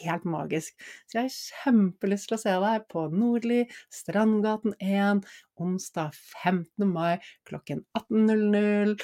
[0.00, 0.76] helt magisk.
[1.06, 5.24] Så jeg har kjempelyst til å se deg på Nordli, Strandgaten 1,
[5.62, 6.86] onsdag 15.
[6.90, 7.16] mai
[7.48, 8.96] klokken 18.00.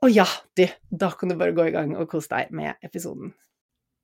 [0.00, 3.34] Og ja, du, da kan du bare gå i gang og kose deg med episoden.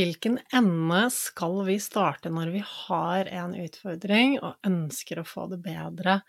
[0.00, 5.58] Hvilken ende skal vi starte når vi har en utfordring og ønsker å få det
[5.66, 6.20] bedre?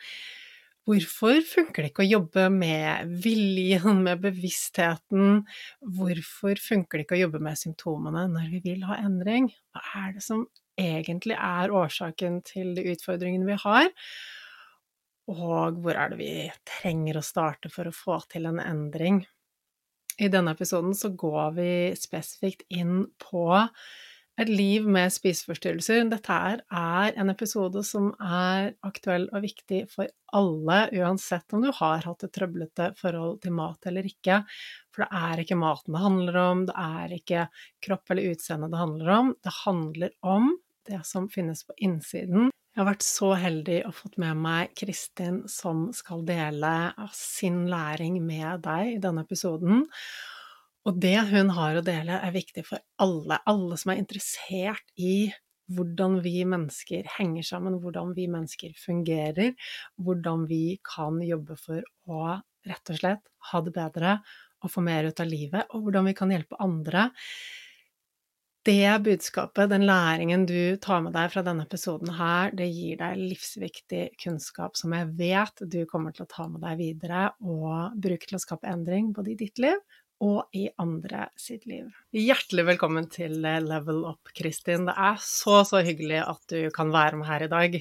[0.90, 5.44] Hvorfor funker det ikke å jobbe med viljen, med bevisstheten?
[5.80, 9.48] Hvorfor funker det ikke å jobbe med symptomene når vi vil ha endring?
[9.72, 10.44] Hva er det som
[10.82, 13.92] egentlig er årsaken til de utfordringene vi har?
[15.32, 16.34] Og hvor er det vi
[16.68, 19.22] trenger å starte for å få til en endring?
[20.20, 23.46] I denne episoden så går vi spesifikt inn på
[24.40, 26.06] Et liv med spiseforstyrrelser.
[26.10, 32.08] Dette er en episode som er aktuell og viktig for alle, uansett om du har
[32.08, 34.40] hatt et trøblete forhold til mat eller ikke.
[34.96, 37.46] For det er ikke maten det handler om, det er ikke
[37.86, 39.36] kropp eller utseende det handler om.
[39.44, 40.50] Det handler om
[40.90, 42.50] det som finnes på innsiden.
[42.72, 46.72] Jeg har vært så heldig og fått med meg Kristin som skal dele
[47.12, 49.84] sin læring med deg i denne episoden.
[50.88, 53.42] Og det hun har å dele, er viktig for alle.
[53.52, 55.34] Alle som er interessert i
[55.76, 59.52] hvordan vi mennesker henger sammen, hvordan vi mennesker fungerer,
[60.00, 62.38] hvordan vi kan jobbe for å
[62.68, 64.16] rett og slett ha det bedre
[64.62, 67.10] og få mer ut av livet, og hvordan vi kan hjelpe andre.
[68.62, 73.18] Det budskapet, den læringen du tar med deg fra denne episoden her, det gir deg
[73.18, 78.30] livsviktig kunnskap som jeg vet du kommer til å ta med deg videre og bruke
[78.30, 79.80] til å skape endring både i ditt liv
[80.22, 81.88] og i andre sitt liv.
[82.14, 84.86] Hjertelig velkommen til Level Up, Kristin.
[84.92, 87.80] Det er så, så hyggelig at du kan være med her i dag.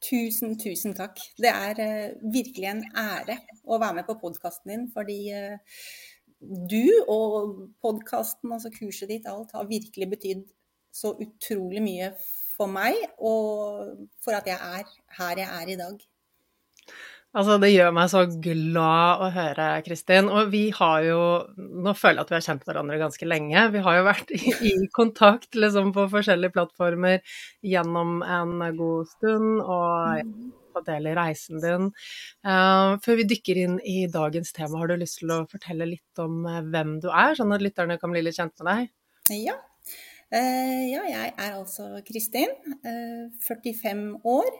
[0.00, 1.20] Tusen, tusen takk.
[1.36, 3.36] Det er uh, virkelig en ære
[3.68, 5.84] å være med på podkasten din, fordi uh,
[6.40, 10.44] du og podkasten, altså kurset ditt, alt har virkelig betydd
[10.94, 12.12] så utrolig mye
[12.56, 14.88] for meg, og for at jeg er
[15.20, 16.00] her jeg er i dag.
[17.30, 20.26] Altså, det gjør meg så glad å høre, Kristin.
[20.34, 21.20] Og vi har jo
[21.54, 23.66] Nå føler jeg at vi har kjent hverandre ganske lenge.
[23.70, 27.22] Vi har jo vært i, i kontakt liksom, på forskjellige plattformer
[27.62, 30.50] gjennom en god stund, og mm.
[30.74, 31.90] Ta del i reisen din.
[32.46, 36.22] Uh, før vi dykker inn i dagens tema, har du lyst til å fortelle litt
[36.22, 38.94] om uh, hvem du er, sånn at lytterne kan bli litt kjent med deg?
[39.46, 39.58] Ja.
[40.30, 42.52] Uh, ja, jeg er altså Kristin.
[43.46, 44.50] 45 år.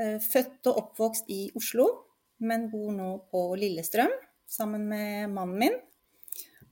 [0.00, 1.86] Eh, født og oppvokst i Oslo,
[2.40, 4.12] men bor nå på Lillestrøm
[4.48, 5.74] sammen med mannen min.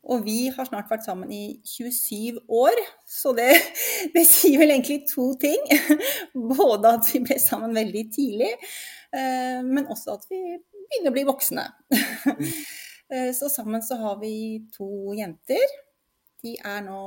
[0.08, 3.50] Og vi har snart vært sammen i 27 år, så det,
[4.14, 5.60] det sier vel egentlig to ting.
[6.54, 8.54] Både at vi ble sammen veldig tidlig,
[9.12, 11.68] eh, men også at vi begynner å bli voksne.
[13.10, 15.72] Eh, så sammen så har vi to jenter.
[16.46, 17.00] De er nå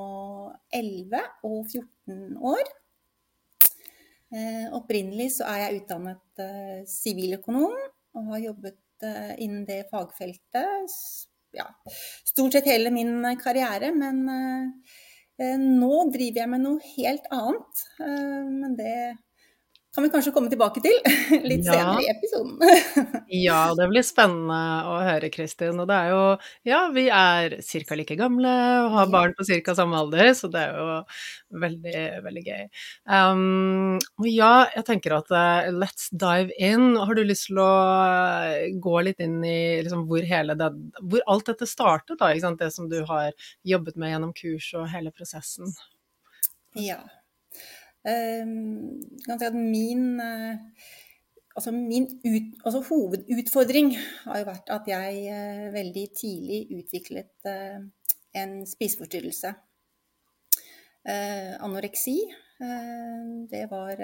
[0.75, 2.71] 11 og 14 år.
[4.35, 6.43] Eh, opprinnelig så er jeg utdannet
[6.91, 7.71] siviløkonom
[8.19, 9.07] og har jobbet
[9.39, 10.91] innen det fagfeltet
[11.53, 11.67] ja,
[12.25, 13.91] stort sett hele min karriere.
[13.95, 14.23] Men
[15.77, 17.85] nå driver jeg med noe helt annet.
[17.99, 18.95] men det
[19.93, 20.95] kan vi kanskje komme tilbake til
[21.49, 21.75] litt ja.
[21.75, 22.57] senere i episoden.
[23.45, 24.57] ja, det blir spennende
[24.89, 25.77] å høre, Kristin.
[25.83, 26.23] Og det er jo
[26.65, 27.97] Ja, vi er ca.
[27.99, 28.53] like gamle
[28.87, 29.75] og har barn på ca.
[29.77, 30.97] samme alder, så det er jo
[31.61, 32.65] veldig, veldig gøy.
[33.05, 36.95] Um, og ja, jeg tenker at uh, let's dive in.
[36.97, 37.71] Har du lyst til å
[38.09, 42.33] eh, gå litt inn i liksom, hvor hele det Hvor alt dette startet, da?
[42.33, 43.31] Det som du har
[43.67, 45.69] jobbet med gjennom kurs og hele prosessen?
[46.73, 47.01] Ja.
[48.03, 50.57] Kan si min, eh,
[51.55, 53.93] altså min ut, altså hovedutfordring
[54.25, 57.79] har jo vært at jeg eh, veldig tidlig utviklet eh,
[58.43, 59.53] en spiseforstyrrelse.
[61.03, 62.15] Anoreksi.
[63.51, 63.99] Det var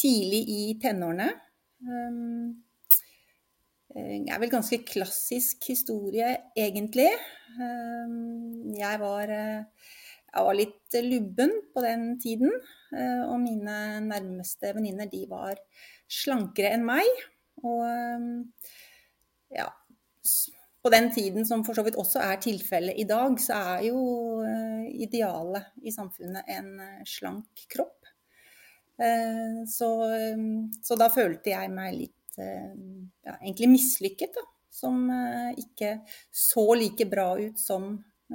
[0.00, 1.26] tidlig i tenårene.
[3.92, 7.10] Det er vel ganske klassisk historie, egentlig.
[8.80, 9.34] Jeg var
[10.36, 12.52] jeg var litt lubben på den tiden.
[12.92, 15.56] Eh, og mine nærmeste venninner, de var
[16.12, 17.08] slankere enn meg.
[17.64, 18.70] Og eh,
[19.56, 19.70] ja
[20.82, 24.00] På den tiden, som for så vidt også er tilfellet i dag, så er jo
[24.46, 26.74] eh, idealet i samfunnet en
[27.08, 27.92] slank kropp.
[29.68, 29.86] Så,
[30.88, 34.44] så da følte jeg meg litt ja, egentlig mislykket, da.
[34.72, 35.10] Som
[35.60, 35.98] ikke
[36.32, 37.90] så like bra ut som,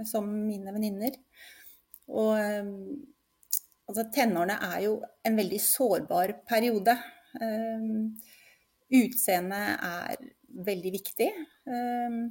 [0.05, 1.17] som mine venninner.
[2.11, 2.75] Og ehm,
[3.87, 6.95] altså, tenårene er jo en veldig sårbar periode.
[7.39, 8.13] Um,
[8.91, 10.31] Utseendet er
[10.67, 11.29] veldig viktig.
[11.63, 12.23] Um,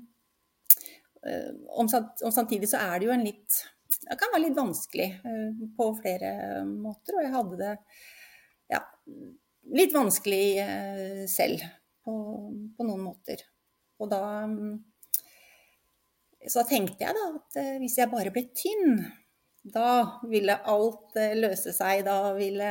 [1.76, 3.56] om, samtidig så er det jo en litt
[3.90, 5.06] Det kan være litt vanskelig
[5.76, 6.30] på flere
[6.68, 7.16] måter.
[7.16, 7.72] Og jeg hadde det
[8.72, 8.80] ja,
[9.76, 11.64] litt vanskelig selv
[12.04, 12.14] på,
[12.76, 13.42] på, noen måter.
[14.00, 14.22] Og da
[16.48, 19.02] så tenkte jeg da at hvis jeg bare ble tynn,
[19.60, 22.04] da ville alt eh, løse seg.
[22.06, 22.68] Da ville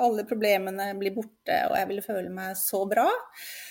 [0.00, 3.06] alle problemene bli borte, og jeg ville føle meg så bra.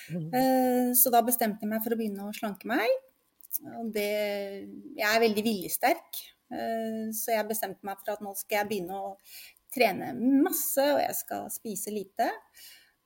[0.09, 0.25] Mm.
[0.33, 2.89] Eh, så da bestemte jeg meg for å begynne å slanke meg.
[3.79, 4.09] Og det
[4.97, 6.19] Jeg er veldig viljesterk,
[6.53, 9.15] eh, så jeg bestemte meg for at nå skal jeg begynne å
[9.69, 12.31] trene masse, og jeg skal spise lite.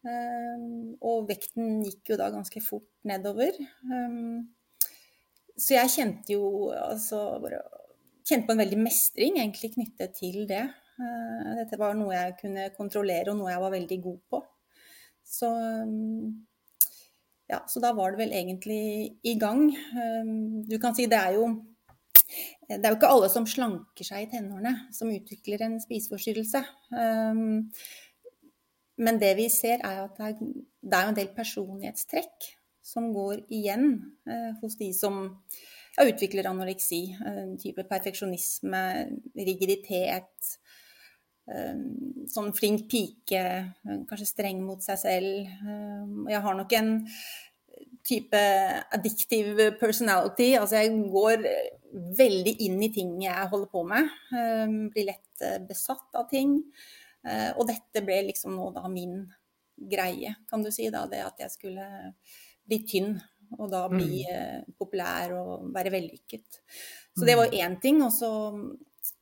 [0.04, 3.56] Og vekten gikk jo da ganske fort nedover.
[5.56, 7.22] Så jeg kjente jo altså
[8.24, 10.64] kjente på en veldig mestring egentlig knyttet til det.
[11.60, 14.40] Dette var noe jeg kunne kontrollere, og noe jeg var veldig god på.
[15.34, 15.50] Så,
[17.50, 18.84] ja, så da var det vel egentlig
[19.26, 19.66] i gang.
[20.70, 21.48] Du kan si det er jo
[22.70, 26.64] det er jo ikke alle som slanker seg i tenårene, som utvikler en spiseforstyrrelse.
[29.04, 30.52] Men det vi ser, er at det er,
[30.82, 32.50] det er en del personlighetstrekk
[32.84, 33.88] som går igjen
[34.28, 35.22] eh, hos de som
[35.98, 37.06] ja, utvikler anoreksi.
[37.30, 38.84] En type perfeksjonisme,
[39.38, 40.54] rigiditet.
[41.44, 43.46] Sånn flink pike,
[44.10, 45.50] kanskje streng mot seg selv.
[46.32, 46.94] Jeg har nok en
[48.08, 48.42] type
[48.96, 50.54] addictive personality.
[50.60, 51.46] Altså jeg går
[52.18, 54.10] veldig inn i ting jeg holder på med.
[54.94, 56.58] Blir lett eh, besatt av ting.
[57.24, 59.22] Eh, og dette ble liksom nå da min
[59.90, 60.90] greie, kan du si.
[60.94, 61.88] da, Det at jeg skulle
[62.68, 63.16] bli tynn
[63.60, 64.34] og da bli mm.
[64.34, 66.60] eh, populær og være vellykket.
[67.18, 67.60] Så det var mm.
[67.60, 68.02] én ting.
[68.06, 68.32] Og så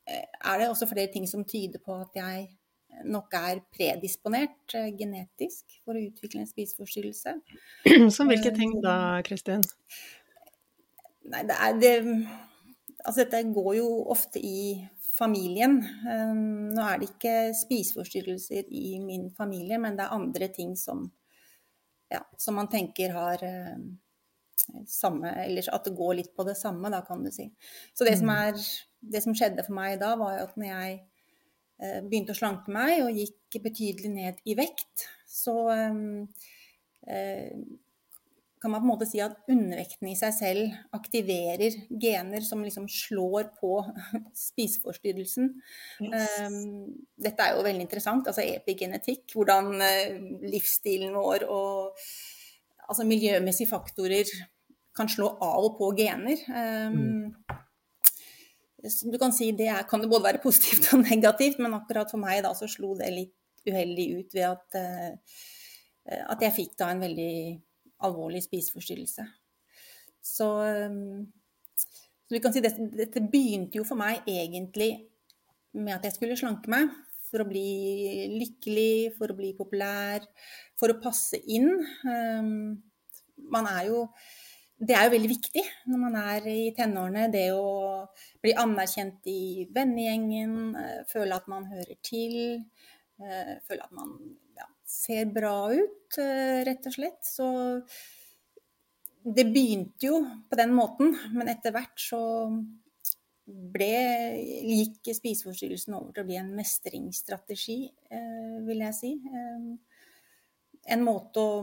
[0.08, 2.48] eh, er det også flere ting som tyder på at jeg
[3.08, 7.36] nok er predisponert eh, genetisk for å utvikle en spiseforstyrrelse.
[8.16, 8.96] Som hvilke ting da,
[9.26, 9.64] Kristin?
[11.32, 11.98] Nei, det er det
[13.02, 14.76] Altså dette går jo ofte i
[15.16, 15.80] familien.
[16.76, 21.08] Nå er det ikke spiseforstyrrelser i min familie, men det er andre ting som,
[22.14, 23.42] ja, som man tenker har
[24.89, 27.48] samme, eller at det går litt på det samme, da, kan du si.
[27.94, 28.41] Så det som, mm.
[28.48, 28.65] er,
[29.13, 30.98] det som skjedde for meg da, var at når jeg
[31.82, 37.56] eh, begynte å slanke meg og gikk betydelig ned i vekt, så eh,
[38.62, 42.86] kan man på en måte si at undervekten i seg selv aktiverer gener som liksom
[42.91, 43.80] slår på
[44.48, 45.56] spiseforstyrrelsen.
[46.06, 46.36] Yes.
[46.46, 49.25] Um, dette er jo veldig interessant, altså epigenetikk.
[49.34, 49.74] Hvordan
[50.46, 52.06] livsstilen vår og
[52.91, 54.29] altså miljømessige faktorer
[54.98, 56.41] kan slå av og på gener.
[56.51, 57.31] Um,
[58.81, 62.21] du kan si det er, kan det både være positivt og negativt, men akkurat for
[62.21, 65.38] meg da så slo det litt uheldig ut ved at, uh,
[66.33, 67.36] at jeg fikk da en veldig
[68.07, 69.27] alvorlig spiseforstyrrelse.
[70.21, 70.50] Så,
[70.89, 71.29] um,
[71.77, 74.93] så du kan si dette, dette begynte jo for meg egentlig
[75.77, 76.91] med at jeg skulle slanke meg
[77.32, 80.26] for å bli lykkelig, for å bli populær,
[80.80, 81.72] for å passe inn.
[82.06, 82.78] Um,
[83.52, 84.06] man er jo
[84.82, 85.62] Det er jo veldig viktig
[85.94, 88.02] når man er i tenårene, det å
[88.42, 92.64] bli anerkjent i vennegjengen, uh, føle at man hører til,
[93.22, 94.16] uh, føle at man
[94.58, 97.22] ja, ser bra ut, uh, rett og slett.
[97.22, 97.46] Så
[99.22, 102.24] det begynte jo på den måten, men etter hvert så
[103.51, 103.91] ble,
[104.67, 107.77] gikk spiseforstyrrelsen over til å bli en mestringsstrategi,
[108.12, 109.12] eh, vil jeg si.
[109.22, 109.70] Eh,
[110.96, 111.53] en måte å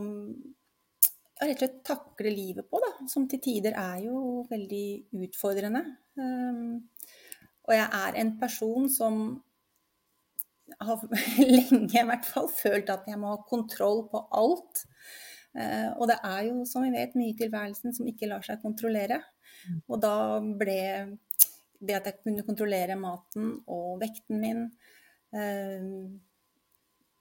[1.39, 4.87] rett og slett takle livet på, da, som til tider er jo veldig
[5.27, 5.85] utfordrende.
[6.19, 7.05] Eh,
[7.69, 9.23] og jeg er en person som
[10.79, 11.01] har
[11.39, 14.85] lenge i hvert fall følt at jeg må ha kontroll på alt.
[15.97, 19.17] Og det er jo, som vi vet, mye i tilværelsen som ikke lar seg kontrollere.
[19.65, 19.79] Mm.
[19.89, 20.13] Og da
[20.61, 20.77] ble
[21.79, 24.65] det at jeg kunne kontrollere maten og vekten min
[25.35, 25.85] eh,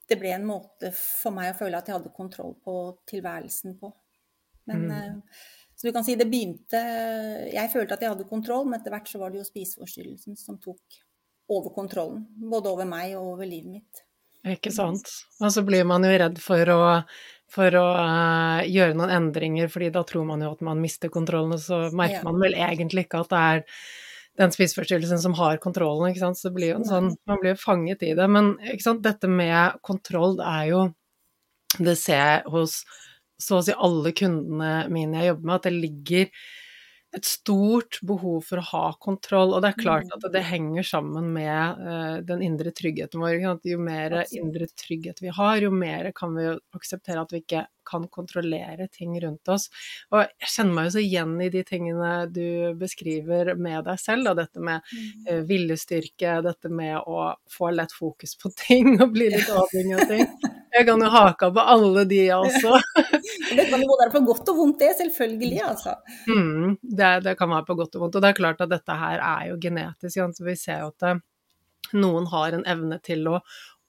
[0.08, 2.74] Det ble en måte for meg å føle at jeg hadde kontroll på
[3.10, 3.92] tilværelsen på.
[4.68, 4.96] Men, mm.
[4.96, 5.46] Eh,
[5.78, 6.80] så du kan si det begynte
[7.52, 10.58] Jeg følte at jeg hadde kontroll, men etter hvert så var det jo spiseforstyrrelsen som
[10.62, 11.00] tok
[11.48, 12.26] over kontrollen.
[12.50, 14.02] Både over meg og over livet mitt.
[14.48, 15.08] Ikke sant.
[15.40, 16.82] Og så blir man jo redd for å,
[17.50, 21.56] for å uh, gjøre noen endringer, fordi da tror man jo at man mister kontrollen,
[21.56, 22.26] og så merker ja.
[22.28, 23.64] man vel egentlig ikke at det er
[24.38, 26.38] den spiseforstyrrelsen som har kontrollen, ikke sant.
[26.38, 28.28] Så blir jo en sånn Man blir jo fanget i det.
[28.30, 30.86] Men ikke sant, dette med kontroll det er jo
[31.78, 32.80] Det ser jeg hos
[33.38, 36.30] så å si alle kundene mine jeg jobber med, at det ligger
[37.16, 39.54] et stort behov for å ha kontroll.
[39.56, 40.14] Og det er klart mm.
[40.18, 43.38] at det henger sammen med uh, den indre tryggheten vår.
[43.64, 48.04] Jo mer indre trygghet vi har, jo mer kan vi akseptere at vi ikke kan
[48.12, 49.70] kontrollere ting rundt oss.
[50.12, 54.28] Og jeg kjenner meg jo så igjen i de tingene du beskriver med deg selv,
[54.28, 54.36] da.
[54.42, 54.84] dette med
[55.30, 60.08] uh, viljestyrke, dette med å få lett fokus på ting og bli litt avhengig av
[60.12, 60.56] ting.
[60.78, 62.78] Jeg kan jo haka på alle de, også.
[63.58, 64.92] det kan jo være på godt og vondt, det.
[65.00, 65.96] Selvfølgelig, altså.
[66.30, 68.18] Mm, det, det, kan være på godt og vondt.
[68.18, 70.22] Og det er klart at dette her er jo genetisk.
[70.38, 73.40] Så vi ser jo at noen har en evne til å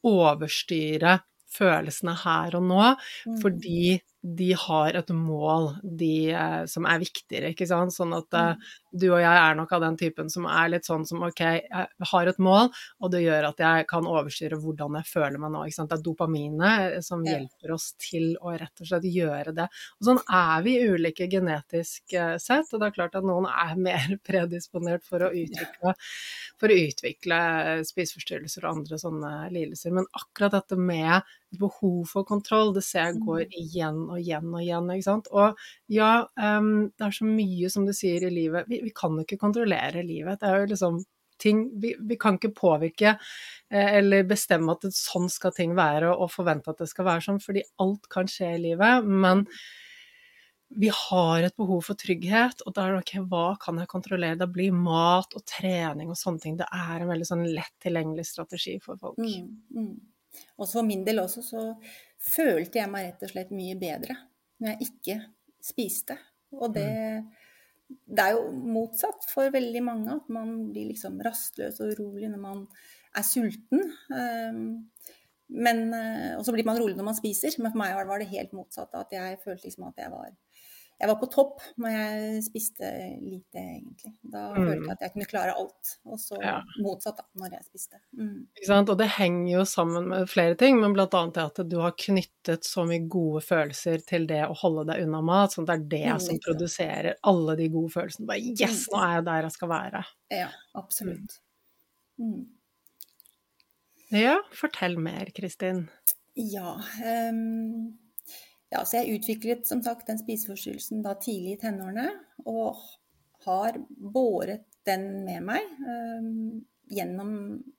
[0.10, 1.20] overstyre
[1.50, 2.84] følelsene her og nå,
[3.28, 3.40] mm.
[3.42, 7.96] fordi de har et mål de, eh, som er viktigere, ikke sant.
[7.96, 8.54] Sånn at eh,
[8.89, 8.89] Mm.
[8.92, 12.10] Du og jeg er nok av den typen som er litt sånn som ok, jeg
[12.12, 15.64] har et mål, og det gjør at jeg kan overstyre hvordan jeg føler meg nå.
[15.68, 15.92] Ikke sant?
[15.92, 19.68] Det er dopaminet eh, som hjelper oss til å rett og slett gjøre det.
[20.00, 23.76] Og sånn er vi ulike genetisk eh, sett, og det er klart at noen er
[23.90, 25.96] mer predisponert for å utvikle,
[26.60, 27.42] for å utvikle
[27.74, 29.94] eh, spiseforstyrrelser og andre sånne lidelser.
[29.96, 31.22] Men akkurat dette med
[31.58, 34.90] behov for kontroll, det ser jeg går igjen og igjen og igjen.
[34.94, 35.30] ikke sant?
[35.34, 35.58] Og
[35.92, 38.70] ja, um, det er så mye som du sier i livet.
[38.70, 40.42] Vi, vi kan jo ikke kontrollere livet.
[40.42, 41.02] Det er jo liksom
[41.40, 43.14] ting Vi, vi kan ikke påvirke
[43.72, 47.24] eh, eller bestemme at det, sånn skal ting være, og forvente at det skal være
[47.24, 49.08] sånn, fordi alt kan skje i livet.
[49.08, 49.46] Men
[50.70, 54.38] vi har et behov for trygghet, og da er det ok, hva kan jeg kontrollere?
[54.38, 58.28] Da blir mat og trening og sånne ting Det er en veldig sånn lett tilgjengelig
[58.30, 59.18] strategi for folk.
[59.18, 60.44] Mm, mm.
[60.60, 61.64] Og for min del også så
[62.22, 64.20] følte jeg meg rett og slett mye bedre
[64.60, 65.18] når jeg ikke
[65.64, 66.20] spiste.
[66.60, 66.90] Og det,
[67.90, 72.42] det er jo motsatt for veldig mange, at man blir liksom rastløs og urolig når
[72.42, 72.64] man
[73.18, 73.86] er sulten.
[74.14, 74.90] Um,
[75.50, 78.30] men, eh, og så blir man rolig når man spiser, men for meg var det
[78.30, 78.94] helt motsatt.
[78.94, 80.30] At jeg følte liksom at jeg var,
[81.00, 82.90] jeg var på topp når jeg spiste
[83.22, 84.12] lite, egentlig.
[84.24, 84.66] Da Mm.
[84.68, 85.92] følte jeg at jeg kunne klare alt.
[86.06, 86.62] Og så Ja.
[86.84, 88.00] motsatt da, når jeg spiste.
[88.18, 88.48] Mm.
[88.58, 88.90] Ikke sant?
[88.90, 91.92] Og det henger jo sammen med flere ting, men blant annet det at du har
[91.92, 96.02] knyttet så mye gode følelser til det å holde deg unna mat, sånn at det
[96.06, 96.42] er det som Mm.
[96.42, 98.26] produserer alle de gode følelsene.
[98.28, 100.06] Bare yes, nå er jeg der jeg skal være.
[100.32, 101.40] Ja, absolutt.
[102.20, 102.46] Mm.
[104.12, 105.88] Ja, fortell mer, Kristin.
[106.36, 107.94] Ja, ehm,
[108.70, 112.10] ja, så jeg utviklet som sagt den spiseforstyrrelsen da tidlig i tenårene,
[112.46, 112.78] og
[113.48, 116.60] har båret den med meg ehm,
[116.92, 117.32] gjennom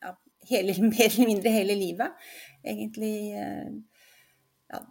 [0.02, 0.14] ja,
[0.50, 2.26] hele, mer eller mindre hele livet.
[2.66, 3.70] Egentlig eh,
[4.72, 4.82] ja,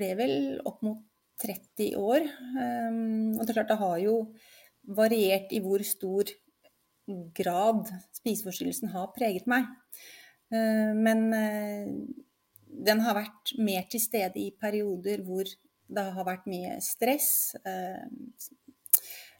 [0.00, 1.04] ble vel opp mot
[1.44, 2.24] 30 år.
[2.56, 4.18] ehm, og det er klart det har jo
[4.96, 6.30] variert i hvor stor
[7.36, 9.66] grad spiseforstyrrelsen har preget meg.
[10.50, 11.20] Men
[12.76, 15.48] den har vært mer til stede i perioder hvor
[15.86, 18.06] det har vært mye stress, eh,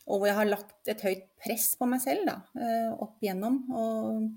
[0.06, 3.58] og hvor jeg har lagt et høyt press på meg selv da, eh, opp igjennom.
[3.74, 4.28] Og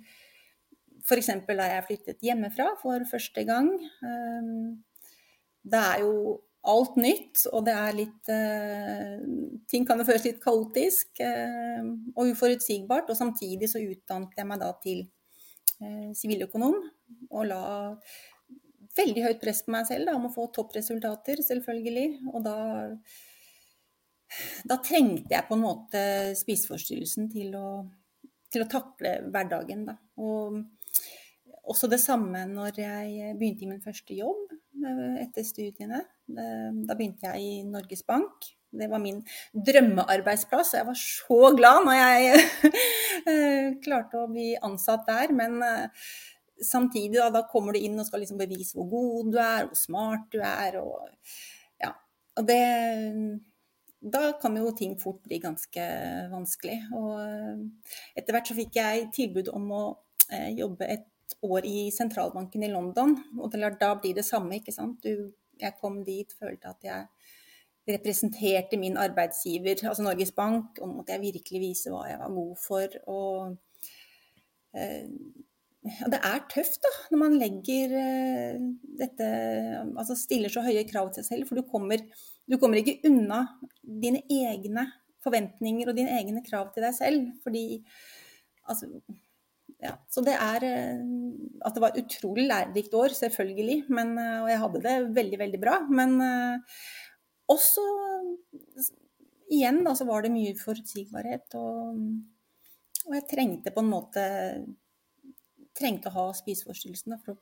[1.05, 1.29] F.eks.
[1.47, 3.71] da jeg flyttet hjemmefra for første gang.
[3.79, 4.53] eh,
[5.69, 8.29] Det er jo alt nytt, og det er litt
[9.69, 13.09] Ting kan jo føles litt kaotisk og uforutsigbart.
[13.09, 15.05] Og samtidig så utdannet jeg meg da til
[16.15, 16.75] siviløkonom
[17.29, 17.61] og la
[18.99, 22.07] veldig høyt press på meg selv da, om å få toppresultater, selvfølgelig.
[22.33, 22.57] Og da,
[24.69, 26.03] da trengte jeg på en måte
[26.39, 27.69] spiseforstyrrelsen til å,
[28.51, 29.87] til å takle hverdagen.
[29.89, 29.97] Da.
[30.21, 30.59] Og
[31.69, 36.03] også det samme når jeg begynte i min første jobb eh, etter studiene.
[36.29, 38.49] Eh, Da begynte jeg i Norges Bank.
[38.69, 42.43] Det var min drømmearbeidsplass, og jeg var så glad når jeg
[43.31, 45.33] eh, klarte å bli ansatt der.
[45.33, 45.57] Men
[46.65, 49.79] samtidig, da, da kommer du inn og skal liksom bevise hvor god du er, hvor
[49.79, 50.79] smart du er.
[50.81, 51.07] Og,
[51.81, 51.93] ja.
[52.37, 52.63] og det
[53.99, 55.85] Da kan jo ting fort bli ganske
[56.31, 56.77] vanskelig.
[56.95, 57.63] Og eh,
[58.15, 59.83] etter hvert så fikk jeg tilbud om å
[60.31, 63.17] eh, jobbe et år i sentralbanken i London.
[63.37, 65.03] Og da blir det samme, ikke sant.
[65.03, 67.05] Du, jeg kom dit, følte at jeg
[67.89, 72.55] representerte min arbeidsgiver, altså Norges Bank, og måtte jeg virkelig vise hva jeg var god
[72.61, 72.97] for.
[73.09, 73.89] Og
[74.77, 75.07] eh,
[75.81, 78.63] det er tøft da, når man legger eh,
[78.99, 79.27] dette
[79.85, 82.03] Altså stiller så høye krav til seg selv, for du kommer,
[82.49, 83.45] du kommer ikke unna
[83.83, 84.89] dine egne
[85.23, 87.31] forventninger og dine egne krav til deg selv.
[87.45, 87.63] Fordi
[88.67, 88.91] altså
[89.79, 91.05] ja, så det er eh,
[91.63, 93.85] At det var et utrolig lærerikt år, selvfølgelig.
[93.87, 95.77] Men, eh, og jeg hadde det veldig, veldig bra.
[95.87, 96.19] Men
[97.49, 97.85] også
[99.49, 101.55] igjen da, så var det mye forutsigbarhet.
[101.55, 102.03] Og,
[103.07, 104.27] og jeg trengte på en måte
[105.79, 107.39] trengte å ha spiseforstyrrelsen da, for å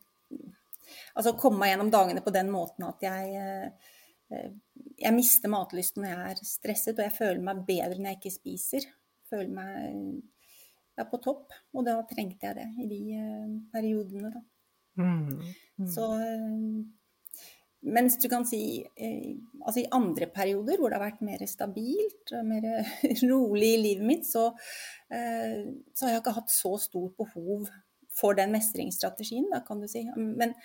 [1.17, 3.93] altså, komme meg gjennom dagene på den måten at jeg eh,
[4.27, 8.33] jeg mister matlysten når jeg er stresset, og jeg føler meg bedre når jeg ikke
[8.35, 8.89] spiser.
[9.31, 10.19] Føler meg
[10.97, 11.55] ja, på topp.
[11.71, 14.43] Og da trengte jeg det i de eh, periodene, da.
[14.97, 15.39] Mm.
[15.77, 15.89] Mm.
[15.93, 16.59] Så eh,
[17.87, 18.59] mens du kan si
[18.97, 22.65] altså i andre perioder hvor det har vært mer stabilt mer
[23.29, 24.49] rolig i livet mitt, så,
[25.07, 27.69] så har jeg ikke hatt så stort behov
[28.17, 30.03] for den mestringsstrategien, da kan du si.
[30.17, 30.55] Men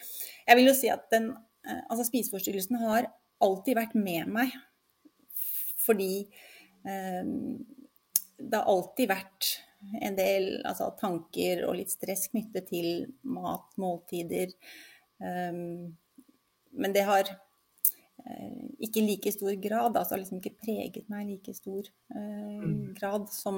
[0.47, 1.33] jeg vil jo si at den
[1.67, 3.11] eh, altså spiseforstyrrelsen har
[3.43, 4.55] alltid vært med meg
[5.83, 6.29] fordi
[6.87, 7.25] eh,
[8.43, 9.49] det har alltid vært
[10.01, 14.55] en del altså, tanker og litt stress knyttet til mat, måltider.
[15.19, 15.59] Eh,
[16.73, 19.97] men det har uh, ikke i like stor grad.
[19.99, 21.85] Altså liksom ikke preget meg i like stor
[22.15, 22.95] eh, Mm.
[22.95, 23.57] grad som,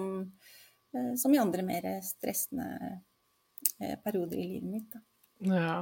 [0.94, 2.98] eh, som i andre mer stressende eh,
[4.04, 4.88] perioder i livet mitt.
[4.94, 5.00] Da.
[5.54, 5.76] Ja.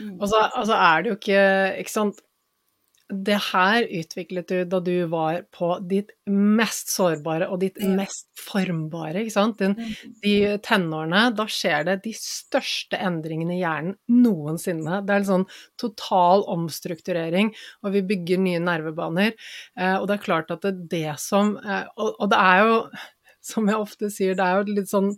[0.00, 0.16] Mm.
[0.20, 1.42] Og så altså er det jo ikke
[1.82, 2.22] Ikke sant.
[3.06, 7.86] Det her utviklet du da du var på ditt mest sårbare og ditt Ja.
[7.94, 9.58] mest formbare, ikke sant.
[9.62, 10.14] Den, Mm.
[10.24, 15.06] de tenårene, da skjer det de største endringene i hjernen noensinne.
[15.06, 15.46] Det er en sånn
[15.78, 19.34] total omstrukturering, og vi bygger nye nervebaner.
[19.78, 22.66] Eh, og det er klart at det, er det som eh, og, og det er
[22.66, 22.90] jo,
[23.40, 25.12] som jeg ofte sier, det er jo litt sånn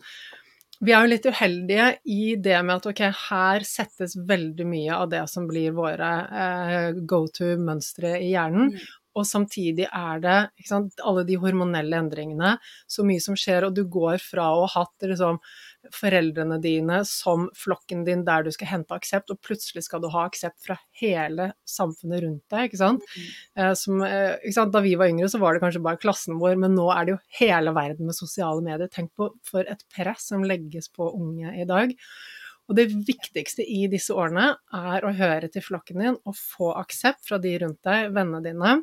[0.85, 5.09] vi er jo litt uheldige i det med at ok, her settes veldig mye av
[5.11, 6.13] det som blir våre
[6.43, 8.71] eh, go to-mønstre i hjernen.
[8.75, 8.95] Mm.
[9.19, 10.37] Og samtidig er det
[10.69, 12.55] sant, alle de hormonelle endringene,
[12.87, 15.41] så mye som skjer, og du går fra å ha hatt liksom,
[15.95, 20.25] foreldrene dine som flokken din der du skal hente aksept, og plutselig skal du ha
[20.27, 22.69] aksept fra hele samfunnet rundt deg.
[22.69, 23.07] ikke sant?
[23.15, 23.29] Mm.
[23.63, 24.75] Eh, som, eh, ikke sant?
[24.75, 27.15] Da vi var yngre, så var det kanskje bare klassen vår, men nå er det
[27.15, 28.91] jo hele verden med sosiale medier.
[28.93, 31.95] Tenk på for et press som legges på unge i dag.
[32.69, 37.25] Og det viktigste i disse årene er å høre til flokken din og få aksept
[37.25, 38.79] fra de rundt deg, vennene dine.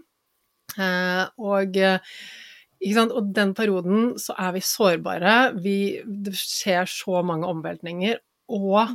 [0.79, 1.81] Eh, og?
[2.93, 5.35] Og den perioden så er vi sårbare.
[5.61, 8.21] Vi, det skjer så mange omveltninger.
[8.53, 8.91] Og,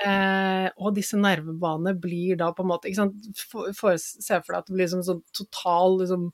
[0.00, 2.92] eh, og disse nervebanene blir da på en måte?
[3.36, 6.30] For, for, Se for deg at det blir liksom sånn total liksom,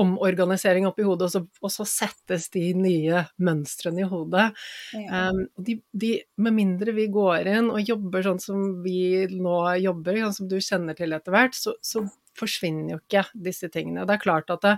[0.00, 4.48] omorganisering oppi hodet, og så, og så settes de nye mønstrene i hodet.
[4.96, 5.28] Ja.
[5.32, 10.22] Um, de, de, med mindre vi går inn og jobber sånn som vi nå jobber,
[10.24, 12.06] sånn som du kjenner til etter hvert, så, så
[12.38, 14.06] forsvinner jo ikke disse tingene.
[14.08, 14.74] Det er klart at det,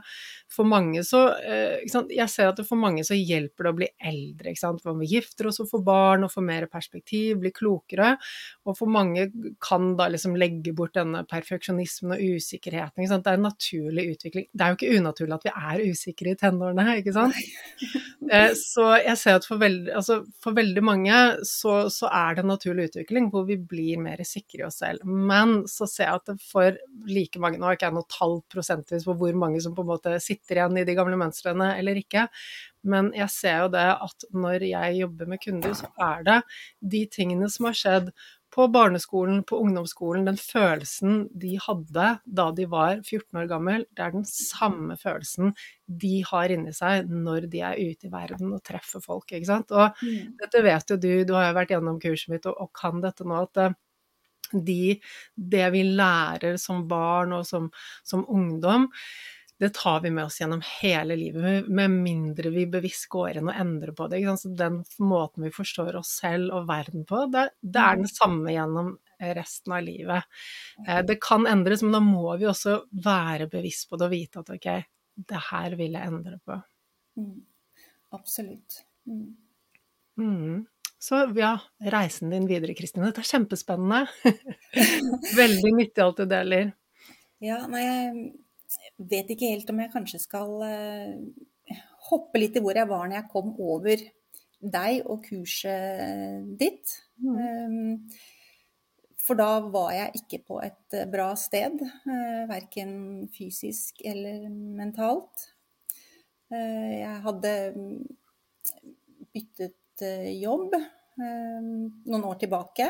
[0.53, 1.85] for mange så eh?
[1.85, 4.53] Jeg ser at det for mange så hjelper det å bli eldre.
[4.53, 4.85] Ikke sant?
[4.87, 8.15] Man gifter oss og får barn og får mer perspektiv, blir klokere.
[8.67, 9.29] Og for mange
[9.63, 13.03] kan da liksom legge bort denne perfeksjonismen og usikkerheten.
[13.03, 13.27] Ikke sant?
[13.27, 14.49] Det er en naturlig utvikling.
[14.53, 17.39] Det er jo ikke unaturlig at vi er usikre i tenårene, ikke sant?
[18.33, 22.45] Eh, så jeg ser at for veldig, altså for veldig mange så, så er det
[22.45, 25.05] en naturlig utvikling hvor vi blir mer sikre i oss selv.
[25.05, 26.79] Men så ser jeg at det for
[27.11, 29.91] like mange, nå har ikke jeg noe tall prosentvis på hvor mange som på en
[29.95, 32.29] måte sitter igjen i de gamle mønstrene eller ikke,
[32.85, 36.41] men jeg ser jo det at når jeg jobber med kunder, så er det
[36.95, 38.11] de tingene som har skjedd
[38.55, 44.05] på barneskolen, på ungdomsskolen, den følelsen de hadde da de var 14 år gammel, det
[44.05, 45.51] er den samme følelsen
[45.91, 49.75] de har inni seg når de er ute i verden og treffer folk, ikke sant.
[49.75, 50.37] Og Mm.
[50.39, 53.27] dette vet jo du, du har jo vært gjennom kurset mitt og, og kan dette
[53.27, 53.75] nå, at eh,
[54.53, 54.99] de,
[55.35, 57.71] det vi lærer som barn og som,
[58.03, 58.91] som ungdom,
[59.63, 63.61] det tar vi med oss gjennom hele livet, med mindre vi bevisst går inn og
[63.61, 64.19] endrer på det.
[64.41, 68.53] Så den måten vi forstår oss selv og verden på, det, det er den samme
[68.53, 68.97] gjennom
[69.39, 70.27] resten av livet.
[70.89, 74.43] Eh, Det kan endres, men da må vi også være bevisst på det og vite
[74.43, 74.69] at ok,
[75.31, 76.59] det her vil jeg endre på.
[77.21, 77.41] Mm.
[78.15, 78.83] Absolutt.
[79.07, 79.37] Mm.
[80.19, 80.67] Mm.
[81.05, 81.59] Så ja,
[81.93, 83.11] reisen din videre, Kristine.
[83.11, 84.07] Dette er kjempespennende.
[85.41, 86.71] Veldig nyttig alt du deler.
[87.45, 91.75] Ja, nei, jeg vet ikke helt om jeg kanskje skal uh,
[92.09, 94.07] hoppe litt i hvor jeg var når jeg kom over
[94.79, 96.97] deg og kurset ditt.
[97.21, 97.37] Mm.
[97.37, 98.17] Um,
[99.21, 105.49] for da var jeg ikke på et eh, bra sted, uh, verken fysisk eller mentalt.
[106.53, 108.03] Uh, jeg hadde mm,
[109.33, 112.89] byttet jobb eh, noen år tilbake.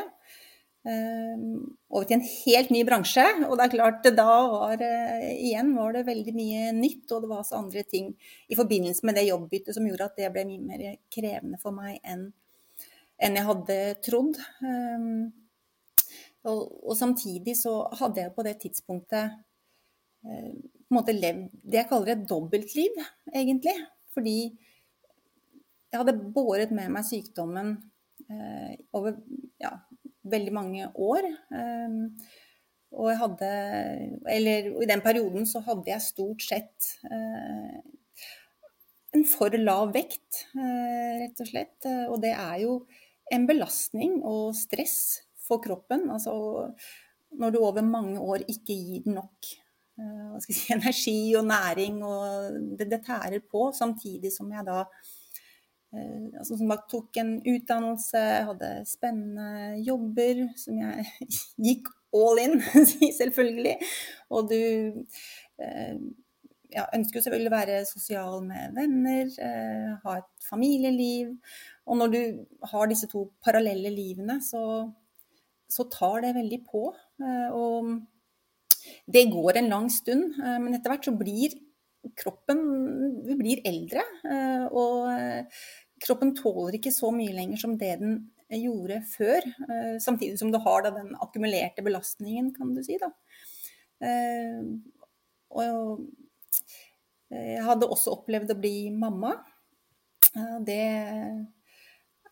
[0.85, 1.45] eh,
[1.89, 3.25] over til en helt ny bransje.
[3.47, 7.31] Og det er klart, da var eh, igjen var det veldig mye nytt, og det
[7.31, 8.11] var også andre ting
[8.49, 11.99] i forbindelse med det jobbbyttet som gjorde at det ble mye mer krevende for meg
[12.03, 12.31] enn
[13.15, 14.37] enn jeg hadde trodd.
[16.45, 19.37] Og, og samtidig så hadde jeg på det tidspunktet
[20.27, 22.99] eh, på en måte levd det jeg kaller et dobbeltliv,
[23.33, 23.73] egentlig.
[24.13, 24.37] Fordi
[25.95, 27.75] jeg hadde båret med meg sykdommen
[28.29, 29.15] eh, over
[29.61, 29.71] ja,
[30.27, 31.27] veldig mange år.
[31.55, 31.95] Eh,
[32.95, 33.47] og jeg hadde
[34.31, 37.79] Eller i den perioden så hadde jeg stort sett eh,
[39.15, 41.87] en for lav vekt, eh, rett og slett.
[42.11, 42.81] Og det er jo
[43.31, 44.97] en belastning og stress
[45.47, 46.09] for kroppen.
[46.11, 46.35] Altså
[47.39, 49.51] når du over mange år ikke gir den nok
[49.99, 54.83] eh, si, energi og næring, og det, det tærer på, samtidig som jeg da
[55.93, 61.05] altså som bare tok en utdannelse, hadde spennende jobber som jeg
[61.67, 62.59] gikk all in,
[63.21, 63.75] selvfølgelig.
[64.33, 64.59] Og du
[65.61, 65.95] eh,
[66.73, 71.35] ja, ønsker jo selvfølgelig å være sosial med venner, eh, ha et familieliv.
[71.85, 72.21] Og når du
[72.71, 74.63] har disse to parallelle livene, så,
[75.69, 76.87] så tar det veldig på.
[77.21, 77.95] Eh, og
[79.09, 81.55] det går en lang stund, men etter hvert så blir
[82.17, 82.61] kroppen
[83.25, 84.03] Vi blir eldre.
[84.71, 85.09] Og
[86.05, 88.17] kroppen tåler ikke så mye lenger som det den
[88.51, 89.47] gjorde før.
[90.03, 92.99] Samtidig som du har den akkumulerte belastningen, kan du si.
[93.01, 93.09] Da.
[95.55, 96.05] Og
[97.33, 99.33] jeg hadde også opplevd å bli mamma.
[100.67, 100.81] Det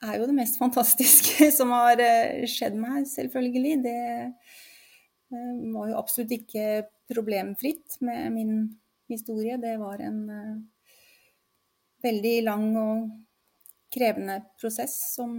[0.04, 3.76] er jo det mest fantastiske som har eh, skjedd meg, selvfølgelig.
[3.86, 8.56] Det eh, var jo absolutt ikke problemfritt med min
[9.12, 9.58] historie.
[9.62, 10.58] Det var en uh,
[12.04, 13.10] veldig lang og
[13.94, 15.38] krevende prosess som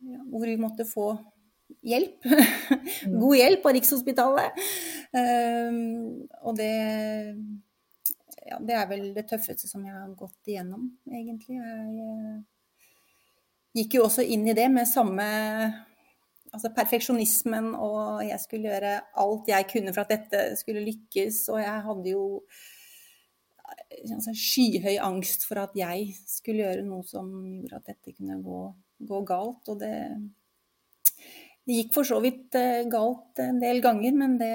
[0.00, 1.08] ja, Hvor vi måtte få
[1.82, 2.24] hjelp.
[3.20, 4.62] God hjelp av Rikshospitalet.
[6.46, 6.70] og det
[8.50, 11.58] ja, det er vel det tøffeste som jeg har gått igjennom, egentlig.
[11.60, 12.42] Jeg
[13.80, 15.26] gikk jo også inn i det med samme
[16.54, 21.44] altså perfeksjonismen, og jeg skulle gjøre alt jeg kunne for at dette skulle lykkes.
[21.54, 22.24] Og jeg hadde jo
[24.16, 28.60] altså, skyhøy angst for at jeg skulle gjøre noe som gjorde at dette kunne gå,
[29.08, 29.70] gå galt.
[29.72, 29.94] Og det,
[31.64, 34.54] det, gikk for så vidt eh, galt en del ganger, men det,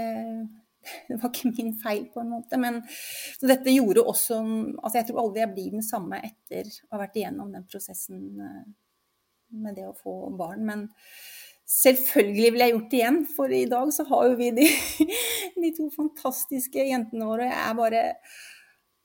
[1.10, 2.60] det var ikke min feil, på en måte.
[2.62, 2.82] Men,
[3.40, 7.06] så dette gjorde også altså Jeg tror aldri jeg blir den samme etter å ha
[7.06, 8.66] vært igjennom den prosessen eh,
[9.56, 10.66] med det å få barn.
[10.68, 10.88] Men
[11.70, 14.68] selvfølgelig ville jeg gjort det igjen, for i dag så har jo vi de,
[15.64, 17.50] de to fantastiske jentene våre.
[17.50, 18.04] Jeg er bare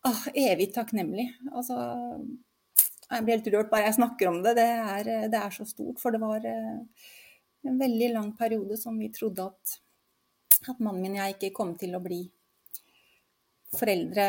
[0.08, 1.26] ah, evig takknemlig.
[1.50, 1.78] Altså,
[3.10, 4.56] jeg blir helt rørt bare jeg snakker om det.
[4.60, 6.00] Det er, det er så stort.
[6.02, 7.08] For det var eh,
[7.68, 9.80] en veldig lang periode som vi trodde at,
[10.68, 12.22] at mannen min og jeg ikke kom til å bli
[13.70, 14.24] foreldre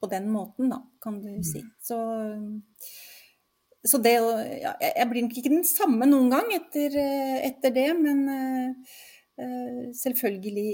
[0.00, 1.62] på den måten, da, kan du si.
[1.64, 1.70] Mm.
[1.80, 1.98] Så
[3.84, 4.14] så det
[4.62, 9.92] ja, Jeg blir nok ikke den samme noen gang etter, eh, etter det, men uh,
[9.94, 10.70] selvfølgelig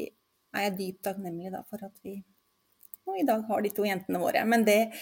[0.52, 2.20] er jeg dypt takknemlig for at vi
[3.02, 4.44] nå i dag har de to jentene våre.
[4.46, 4.92] Men det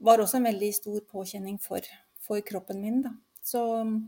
[0.00, 1.84] var også en veldig stor påkjenning for,
[2.24, 3.12] for kroppen min, da.
[3.44, 4.00] Så uh,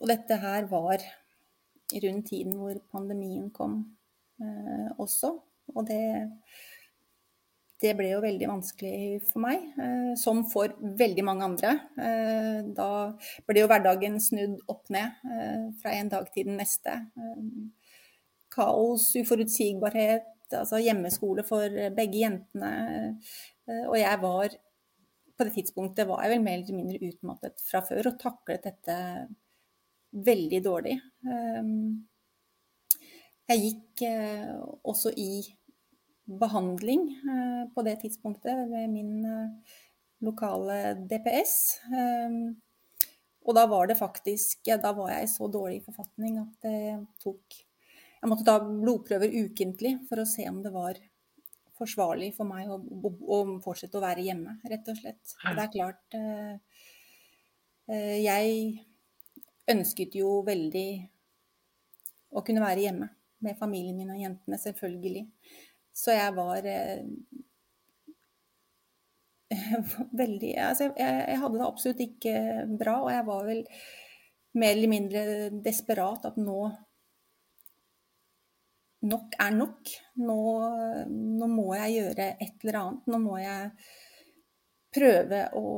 [0.00, 0.98] Og dette her var
[1.90, 3.96] rundt tiden hvor pandemien kom
[4.42, 5.38] uh, også.
[5.74, 6.02] Og det
[7.80, 11.72] det ble jo veldig vanskelig for meg, eh, som for veldig mange andre.
[11.96, 12.88] Eh, da
[13.48, 16.98] ble jo hverdagen snudd opp ned eh, fra en dag til den neste.
[18.52, 22.72] Kaos, uforutsigbarhet, altså hjemmeskole for begge jentene.
[23.86, 24.56] Og jeg var
[25.38, 28.96] på det tidspunktet var jeg vel mer eller mindre utmattet fra før og taklet dette
[30.26, 30.96] veldig dårlig.
[33.50, 34.04] Jeg gikk
[34.90, 35.30] også i
[36.38, 39.76] behandling eh, på det tidspunktet ved min eh,
[40.24, 41.54] lokale DPS.
[41.96, 42.42] Ehm,
[43.48, 47.56] og da var det faktisk Da var jeg i så dårlig forfatning at det tok
[48.20, 51.00] Jeg måtte ta blodprøver ukentlig for å se om det var
[51.80, 55.32] forsvarlig for meg å, å, å fortsette å være hjemme, rett og slett.
[55.48, 56.54] Og det er klart eh,
[58.20, 58.84] Jeg
[59.72, 60.90] ønsket jo veldig
[62.36, 63.08] å kunne være hjemme
[63.40, 65.24] med familien min og jentene, selvfølgelig.
[65.96, 67.06] Så jeg var eh,
[70.22, 72.36] veldig Altså, jeg, jeg, hadde det absolutt ikke
[72.78, 73.64] bra, og jeg var vel
[74.60, 75.24] mer eller mindre
[75.64, 76.60] desperat at nå
[79.00, 79.90] Nok er nok.
[80.20, 80.34] Nå,
[81.08, 83.06] nå må jeg gjøre et eller annet.
[83.08, 83.70] Nå må jeg
[84.92, 85.70] prøve å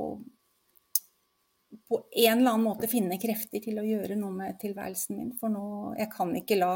[1.89, 5.31] på en eller annen måte finne krefter til å gjøre noe med tilværelsen min.
[5.39, 6.73] For nå Jeg kan ikke la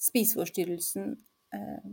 [0.00, 1.10] spiseforstyrrelsen
[1.58, 1.90] eh,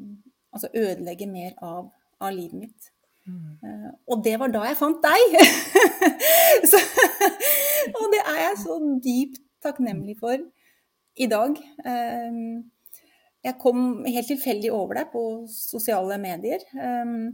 [0.52, 2.92] altså ødelegge mer av, av livet mitt.
[3.28, 3.58] Mm.
[3.62, 5.38] Uh, og det var da jeg fant deg!
[6.72, 6.82] så,
[8.00, 10.38] og det er jeg så dypt takknemlig for
[11.22, 11.58] i dag.
[11.86, 12.64] Um,
[13.42, 16.64] jeg kom helt tilfeldig over deg på sosiale medier.
[16.78, 17.32] Um,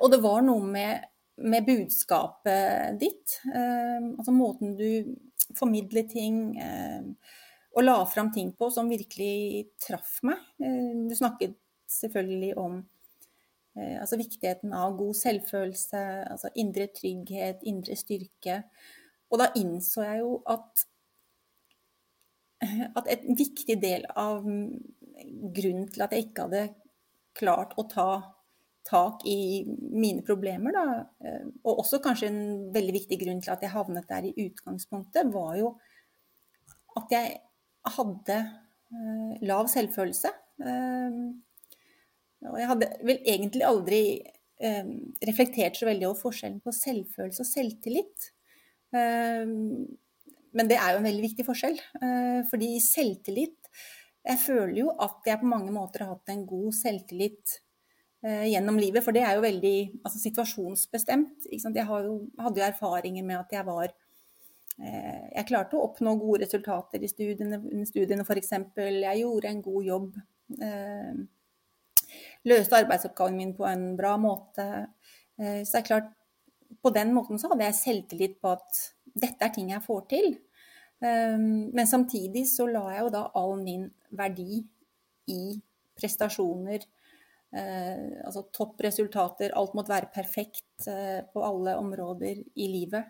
[0.00, 1.04] og det var noe med,
[1.38, 3.38] med budskapet ditt.
[3.46, 5.14] Um, altså måten du
[5.56, 7.12] formidler ting um,
[7.76, 10.40] og la fram ting på som virkelig traff meg.
[10.62, 11.56] Eh, du snakket
[11.88, 12.78] selvfølgelig om
[13.76, 18.62] eh, altså viktigheten av god selvfølelse, altså indre trygghet, indre styrke.
[19.28, 20.86] Og da innså jeg jo at,
[22.98, 26.66] at et viktig del av grunnen til at jeg ikke hadde
[27.38, 28.10] klart å ta
[28.88, 30.84] tak i mine problemer, da,
[31.24, 32.40] eh, og også kanskje en
[32.72, 35.74] veldig viktig grunn til at jeg havnet der i utgangspunktet, var jo
[36.96, 37.36] at jeg
[37.96, 38.38] hadde
[38.94, 40.32] uh, lav selvfølelse.
[40.62, 41.30] Uh,
[42.48, 44.90] og jeg hadde vel egentlig aldri uh,
[45.26, 48.28] reflektert så veldig over forskjellen på selvfølelse og selvtillit.
[50.56, 51.76] men det er jo en veldig viktig forskjell.
[52.02, 53.56] Eh, fordi selvtillit
[54.28, 57.52] Jeg føler jo at jeg på mange måter har hatt en god selvtillit
[58.24, 59.04] eh, gjennom livet.
[59.04, 61.46] For det er jo veldig altså, situasjonsbestemt.
[61.48, 64.07] Jeg jo, hadde jo erfaringer med at jeg var eh,
[64.78, 68.52] Jeg klarte å oppnå gode resultater i studiene, studiene f.eks.
[68.78, 70.12] Jeg gjorde en god jobb.
[72.46, 74.68] Løste arbeidsoppgaven min på en bra måte.
[75.34, 76.12] Så det er klart,
[76.84, 78.82] på den måten så hadde jeg selvtillit på at
[79.18, 80.30] dette er ting jeg får til.
[81.02, 84.62] Men samtidig så la jeg jo da all min verdi
[85.34, 85.42] i
[85.98, 86.86] prestasjoner.
[87.56, 89.54] Eh, altså toppresultater.
[89.56, 93.08] Alt måtte være perfekt eh, på alle områder i livet.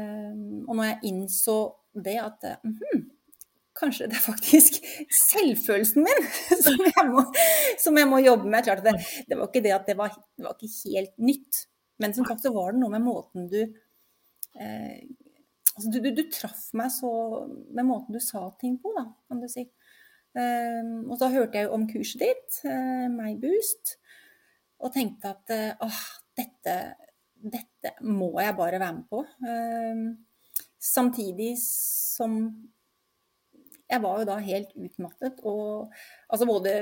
[0.00, 1.58] Ehm, og når jeg innså
[2.04, 3.04] det at mm,
[3.78, 4.80] kanskje det er faktisk
[5.30, 6.30] selvfølelsen min
[6.66, 7.26] som jeg må,
[7.82, 8.66] som jeg må jobbe med.
[8.66, 8.96] Klart det,
[9.28, 11.66] det, var ikke det at det var, det var ikke helt nytt.
[12.02, 15.04] Men som sagt så var det noe med måten du eh,
[15.74, 17.10] altså du, du, du, traff meg så
[17.46, 19.66] med måten du sa ting på, da, kan du si.
[20.34, 23.94] Um, og så hørte jeg jo om kurset ditt, uh, MyBoost,
[24.82, 26.00] og tenkte at uh, åh,
[26.38, 26.74] dette,
[27.52, 29.24] dette, må jeg bare være med på.
[29.44, 30.04] Um,
[30.80, 32.38] samtidig som
[33.90, 35.92] jeg var jo da helt utmattet, og,
[36.32, 36.72] altså både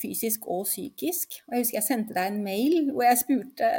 [0.00, 1.40] fysisk og psykisk.
[1.46, 3.70] Og jeg husker jeg sendte deg en mail hvor jeg spurte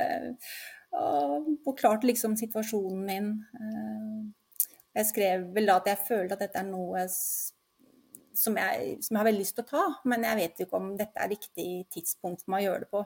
[0.98, 3.30] og forklarte liksom situasjonen min.
[4.98, 7.06] Jeg skrev vel da at jeg følte at dette er noe
[8.38, 10.92] som jeg, som jeg har veldig lyst til å ta, men jeg vet ikke om
[10.98, 13.04] dette er riktig tidspunkt for meg å gjøre det på.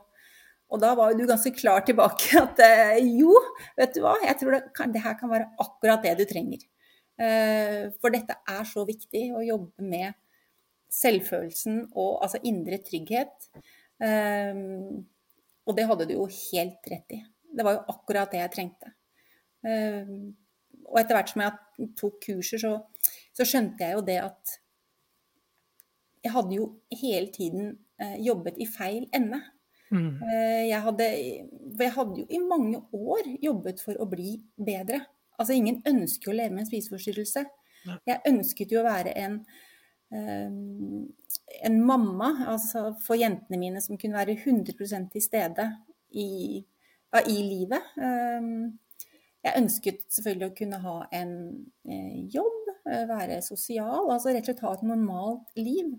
[0.71, 3.33] Og da var du ganske klar tilbake at eh, jo,
[3.79, 6.63] vet du hva, jeg tror det, kan, det her kan være akkurat det du trenger.
[7.21, 10.15] Eh, for dette er så viktig å jobbe med
[10.91, 13.51] selvfølelsen og altså indre trygghet.
[14.01, 14.63] Eh,
[15.67, 17.21] og det hadde du jo helt rett i.
[17.51, 18.97] Det var jo akkurat det jeg trengte
[19.61, 22.71] og etter hvert som jeg tok kurser, så,
[23.29, 24.53] så, skjønte jeg jo det at
[26.25, 26.65] jeg hadde jo
[26.97, 27.75] hele tiden
[28.25, 29.37] jobbet i feil ende.
[29.91, 30.21] Mm.
[30.23, 31.07] Eh, jeg, hadde,
[31.79, 35.03] jeg hadde jo i mange år jobbet for å bli bedre.
[35.39, 37.45] Altså ingen ønsker jo å leve med en spiseforstyrrelse.
[38.05, 39.39] Jeg ønsket jo å være en,
[40.13, 41.07] um,
[41.65, 45.65] en mamma altså for jentene mine som kunne være 100% til stede
[46.13, 46.61] i,
[47.25, 47.89] i livet.
[47.97, 48.77] Um,
[49.41, 51.31] jeg ønsket selvfølgelig å kunne ha en
[51.89, 55.95] eh, jobb, eh, være sosial, altså rett og slett ha et normalt liv.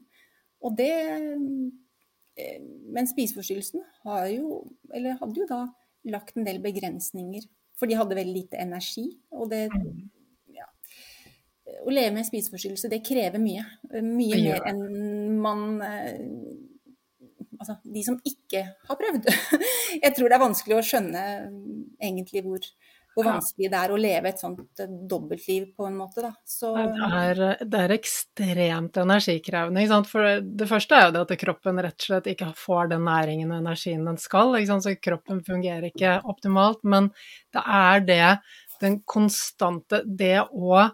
[0.62, 1.48] Og det eh,
[2.92, 4.62] Men spiseforstyrrelsen har jo,
[4.94, 5.66] eller hadde jo da
[6.12, 7.44] lagt en del begrensninger.
[7.78, 9.06] For de hadde veldig lite energi.
[9.34, 9.66] Og det
[10.52, 10.68] ja,
[11.82, 13.64] Å leve med en spiseforstyrrelse, det krever mye.
[14.00, 14.58] Mye ja.
[14.58, 15.80] mer enn man
[17.62, 19.28] Altså de som ikke har prøvd.
[20.02, 21.20] Jeg tror det er vanskelig å skjønne
[22.02, 22.64] egentlig hvor
[23.14, 26.32] hvor vanskelig det er å leve et sånt eh, dobbeltliv på en måte, da.
[26.48, 26.72] Så...
[26.76, 30.00] Det, er, det, er, ekstremt energikrevende.
[30.08, 33.52] For det første er jo det at kroppen rett og slett ikke får den næringen
[33.52, 34.56] og energien den skal.
[34.82, 36.82] Så kroppen fungerer ikke optimalt.
[36.88, 37.12] Men
[37.52, 38.26] det er det
[38.82, 40.88] den konstante Det å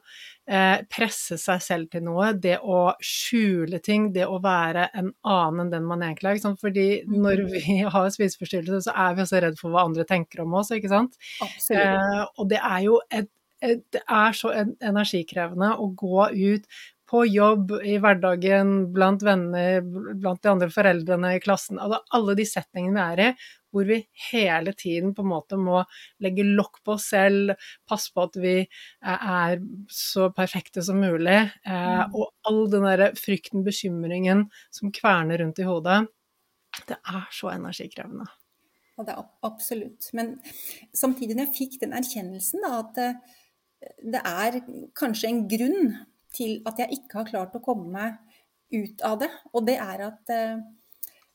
[0.49, 5.67] eh, presse seg selv til noe, det å skjule ting, det å være en annen
[5.67, 6.39] enn den man egentlig er.
[6.39, 6.63] Ikke sant?
[6.65, 7.55] Fordi når mm.
[7.55, 10.93] vi har spiseforstyrrelse, så er vi også redd for hva andre tenker om oss, ikke
[10.93, 11.19] sant.
[11.43, 13.31] Eh, og det er jo et,
[13.65, 16.71] et, det er så energikrevende å gå ut
[17.09, 21.79] på jobb, i hverdagen, blant venner, blant de andre foreldrene i klassen.
[21.81, 24.01] Altså alle de settingene vi er i, hvor vi
[24.31, 25.83] hele tiden på en måte må
[26.25, 27.55] legge lokk på oss selv,
[27.89, 28.55] passe på at vi
[29.05, 29.59] er
[29.93, 31.39] så perfekte som mulig.
[31.67, 32.17] Eh, mm.
[32.17, 36.03] og all den derre frykten, bekymringen som kverner rundt i hodet,
[36.89, 38.29] det er så energikrevende.
[38.99, 40.09] Ja, det er absolutt.
[40.17, 40.37] Men
[40.97, 43.37] samtidig, når jeg fikk den erkjennelsen da, at eh,
[44.15, 44.61] det er
[44.99, 45.93] kanskje en grunn
[46.35, 48.19] til at jeg ikke har klart å komme meg
[48.75, 50.59] ut av det, og det er at eh,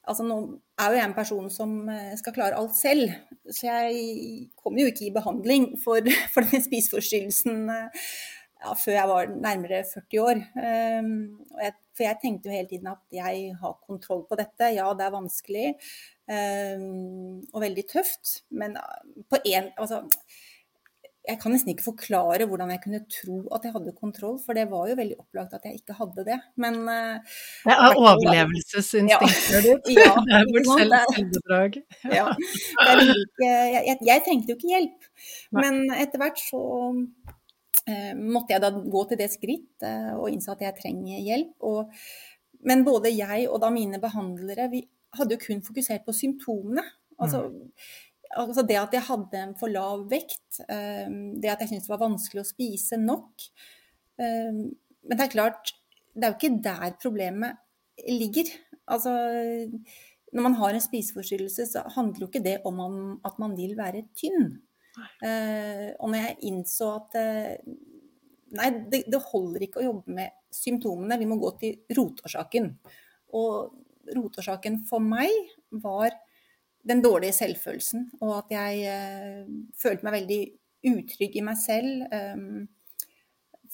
[0.03, 0.37] Altså, nå
[0.79, 3.11] er jo jeg en person som eh, skal klare alt selv,
[3.47, 8.07] så jeg kom jo ikke i behandling for, for den spiseforstyrrelsen eh,
[8.63, 10.41] ja, før jeg var nærmere 40 år.
[10.55, 11.09] Um,
[11.59, 14.71] jeg, for jeg tenkte jo hele tiden at jeg har kontroll på dette.
[14.75, 15.65] Ja, det er vanskelig
[16.31, 18.77] um, og veldig tøft, men
[19.29, 20.03] på en altså,
[21.23, 24.65] jeg kan nesten ikke forklare hvordan jeg kunne tro at jeg hadde kontroll, for det
[24.71, 26.39] var jo veldig opplagt at jeg ikke hadde det.
[26.59, 29.87] Men uh, Det er overlevelsesinstinktet ditt.
[30.03, 31.79] Ja, det er vårt selv, selvbedrag.
[32.11, 32.27] ja.
[33.39, 35.09] Jeg, jeg, jeg, trengte jo ikke hjelp.
[35.55, 40.51] Men etter hvert så uh, måtte jeg da gå til det skritt uh, og innse
[40.51, 41.55] at jeg trenger hjelp.
[41.63, 41.93] Og,
[42.67, 44.83] men både jeg og da mine behandlere, vi
[45.15, 46.83] hadde jo kun fokusert på symptomene.
[47.21, 51.73] Altså, mm altså det at jeg hadde en for lav vekt, ehm, det at jeg
[51.73, 53.49] syntes det var vanskelig å spise nok,
[55.03, 55.71] Men det er klart,
[56.13, 57.57] det er jo ikke der problemet
[58.07, 58.45] ligger.
[58.87, 59.09] Altså,
[60.31, 62.79] når man har en spiseforstyrrelse, så handler jo ikke det om
[63.25, 64.53] at man vil være tynn.
[64.93, 67.17] Og når jeg innså at
[68.53, 72.67] Nei, det, det, holder ikke å jobbe med symptomene, vi må gå til rotårsaken.
[73.33, 75.31] Og rotårsaken for meg
[75.81, 76.13] var
[76.87, 80.39] den dårlige selvfølelsen, og at jeg uh, følte meg veldig
[80.93, 82.05] utrygg i meg selv.
[82.11, 82.63] Um,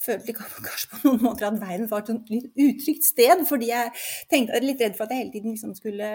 [0.00, 3.92] følte kanskje på noen måter at verden var et litt utrygt sted, fordi jeg
[4.30, 6.10] tenkte jeg litt redd for at jeg hele tiden liksom skulle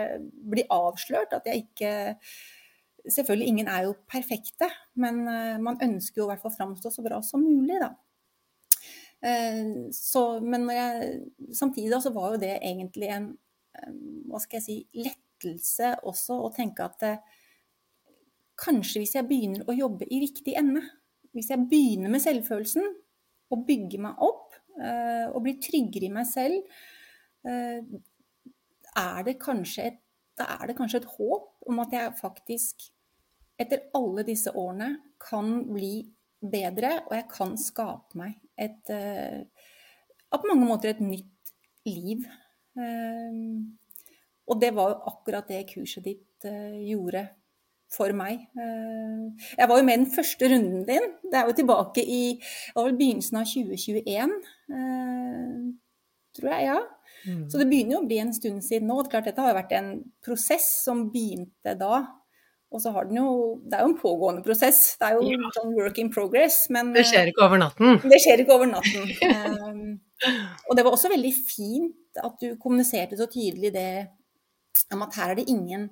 [0.56, 1.36] bli avslørt.
[1.36, 1.96] At jeg ikke
[3.06, 4.66] Selvfølgelig, ingen er jo perfekte,
[4.98, 7.92] men uh, man ønsker jo i hvert fall framstå så bra som mulig, da.
[9.26, 11.12] Eh, så, men jeg,
[11.54, 13.30] samtidig da, så var jo det egentlig en
[13.78, 13.94] eh,
[14.30, 14.78] hva skal jeg si,
[15.36, 17.24] lettelse også å tenke at eh,
[18.60, 20.82] kanskje hvis jeg begynner å jobbe i riktig ende,
[21.36, 22.86] hvis jeg begynner med selvfølelsen
[23.52, 26.64] og bygger meg opp og blir tryggere i meg selv,
[27.44, 30.00] er det kanskje et,
[30.40, 32.88] er det kanskje et håp om at jeg faktisk
[33.60, 34.90] etter alle disse årene
[35.24, 36.02] kan bli
[36.40, 38.92] bedre, og jeg kan skape meg et
[40.36, 41.54] På mange måter et nytt
[41.88, 42.26] liv.
[44.46, 47.28] Og det var jo akkurat det kurset ditt uh, gjorde
[47.96, 48.42] for meg.
[48.58, 51.06] Jeg var jo med i den første runden din.
[51.32, 52.24] Det er jo tilbake i
[52.76, 54.34] begynnelsen av 2021,
[56.36, 56.66] tror jeg.
[56.66, 56.80] ja.
[57.26, 57.46] Mm.
[57.50, 59.00] Så det begynner jo å bli en stund siden nå.
[59.10, 59.90] Klart, dette har jo vært en
[60.26, 62.04] prosess som begynte da.
[62.74, 63.30] Og så har den jo
[63.64, 64.82] Det er jo en pågående prosess.
[65.00, 65.52] Det er jo ja.
[65.56, 66.66] sånn work in progress.
[66.74, 68.02] Men Det skjer ikke over natten?
[68.04, 69.14] Det skjer ikke over natten.
[69.70, 69.96] um,
[70.68, 73.90] og det var også veldig fint at du kommuniserte så tydelig det
[74.94, 75.88] om at her er det ingen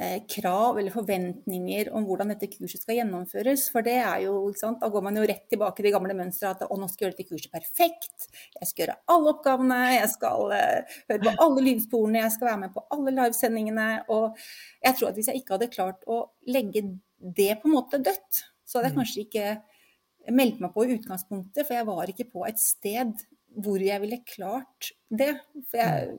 [0.00, 3.66] eh, krav eller forventninger om hvordan dette kurset skal gjennomføres.
[3.72, 6.16] For det er jo, ikke sant, da går man jo rett tilbake til de gamle
[6.18, 8.28] mønstrene at å, nå skal jeg gjøre dette kurset perfekt.
[8.58, 12.62] Jeg skal gjøre alle oppgavene, jeg skal eh, høre på alle lydsporene, jeg skal være
[12.64, 13.90] med på alle livesendingene.
[14.14, 14.46] Og
[14.86, 16.86] jeg tror at hvis jeg ikke hadde klart å legge
[17.22, 19.02] det på en måte dødt, så hadde jeg mm.
[19.02, 23.24] kanskje ikke meldt meg på i utgangspunktet, for jeg var ikke på et sted
[23.62, 25.34] hvor jeg ville klart det.
[25.68, 26.14] For jeg,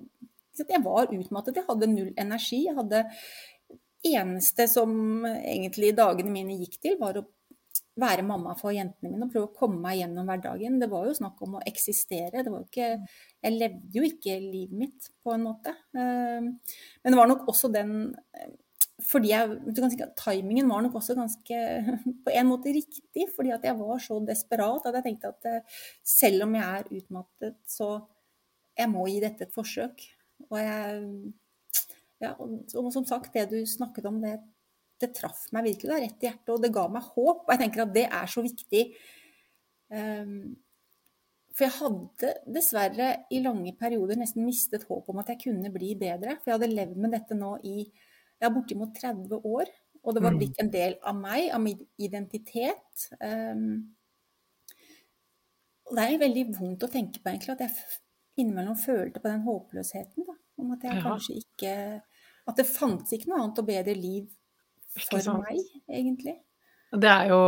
[0.62, 2.64] jeg var utmattet, jeg hadde null energi.
[2.68, 3.06] Jeg hadde
[4.04, 7.28] eneste som egentlig dagene mine gikk til, var å
[8.00, 10.80] være mamma for jentene mine og prøve å komme meg gjennom hverdagen.
[10.82, 12.42] Det var jo snakk om å eksistere.
[12.42, 12.90] Ikke,
[13.44, 15.76] jeg levde jo ikke livet mitt på en måte.
[15.94, 16.56] Ehm,
[17.04, 18.14] men det var nok også den
[19.04, 19.56] fordi jeg,
[20.06, 21.60] at Timingen var nok også ganske
[22.26, 25.80] på en måte riktig, fordi at jeg var så desperat at jeg tenkte at eh,
[26.08, 27.90] selv om jeg er utmattet, så
[28.78, 30.06] jeg må gi dette et forsøk.
[30.50, 31.34] Og jeg
[32.24, 34.38] ja, og, som sagt, det du snakket om, det,
[35.02, 37.44] det traff meg virkelig da, rett i hjertet, og det ga meg håp.
[37.44, 38.84] Og jeg tenker at det er så viktig.
[39.94, 40.38] Um,
[41.54, 45.92] for jeg hadde dessverre i lange perioder nesten mistet håp om at jeg kunne bli
[46.00, 46.40] bedre.
[46.40, 49.74] For jeg hadde levd med dette nå i ja, bortimot 30 år.
[50.04, 50.40] Og det var mm.
[50.40, 53.06] blitt en del av meg, av min identitet.
[53.20, 53.68] Um,
[55.90, 58.02] og det er veldig vondt å tenke på, egentlig, at jeg
[58.40, 60.26] innimellom følte på den håpløsheten.
[60.28, 61.04] Da, om at jeg ja.
[61.04, 61.76] kanskje ikke
[62.44, 64.26] at det fantes ikke noe annet og bedre liv
[64.94, 66.36] for meg, egentlig.
[66.94, 67.40] Det er jo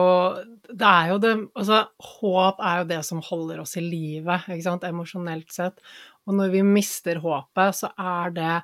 [0.71, 1.83] det er jo det Altså,
[2.17, 5.83] håp er jo det som holder oss i live, ikke sant, emosjonelt sett.
[6.25, 8.55] Og når vi mister håpet, så er det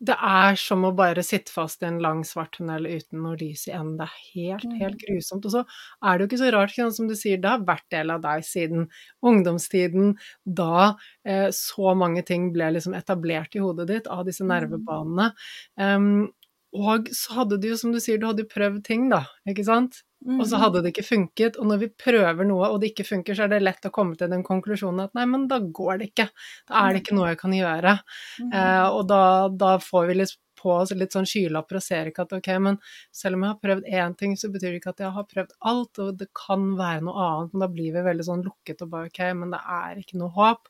[0.00, 3.66] det er som å bare sitte fast i en lang, svart tunnel uten noe lys
[3.68, 3.98] i enden.
[3.98, 5.02] Det er helt, helt mm.
[5.02, 5.44] grusomt.
[5.44, 8.14] Og så er det jo ikke så rart, som du sier, det har vært del
[8.14, 8.86] av deg siden
[9.28, 10.94] ungdomstiden, da
[11.28, 14.52] eh, så mange ting ble liksom etablert i hodet ditt av disse mm.
[14.54, 15.30] nervebanene.
[15.76, 16.30] Um,
[16.70, 20.02] og så hadde du jo, som du sier, du hadde prøvd ting, da, ikke sant?
[20.26, 20.60] Og så mm.
[20.60, 21.56] hadde det ikke funket.
[21.56, 24.18] Og når vi prøver noe og det ikke funker, så er det lett å komme
[24.20, 26.28] til den konklusjonen at nei, men da går det ikke.
[26.68, 27.96] Da er det ikke noe jeg kan gjøre.
[28.44, 32.26] Eh, og da, da, får vi litt på oss litt sånn skylapper og ser ikke
[32.26, 32.76] at ok, men
[33.16, 35.54] selv om jeg har prøvd én ting, så betyr det ikke at jeg har prøvd
[35.72, 37.54] alt, og det kan være noe annet.
[37.54, 40.34] Men da blir vi veldig sånn lukket og bare ok, men det er ikke noe
[40.36, 40.68] håp.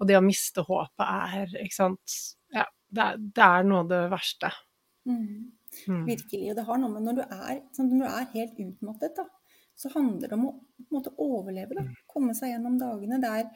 [0.00, 2.16] Og det å miste håpet er, ikke sant
[2.56, 4.54] Ja, det er, det er noe av det verste.
[5.08, 5.50] Mm.
[5.88, 6.04] Mm.
[6.08, 6.44] Virkelig.
[6.52, 9.26] Og det har noe med når du er, sånn, når du er helt utmattet, da,
[9.78, 10.54] så handler det om å
[10.94, 11.76] måte, overleve.
[11.76, 11.84] Da.
[11.86, 11.98] Mm.
[12.10, 13.50] Komme seg gjennom dagene der.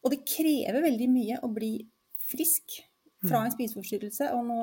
[0.00, 1.74] Og det krever veldig mye å bli
[2.30, 2.80] frisk
[3.20, 3.44] fra mm.
[3.44, 4.30] en spiseforstyrrelse.
[4.36, 4.62] Og nå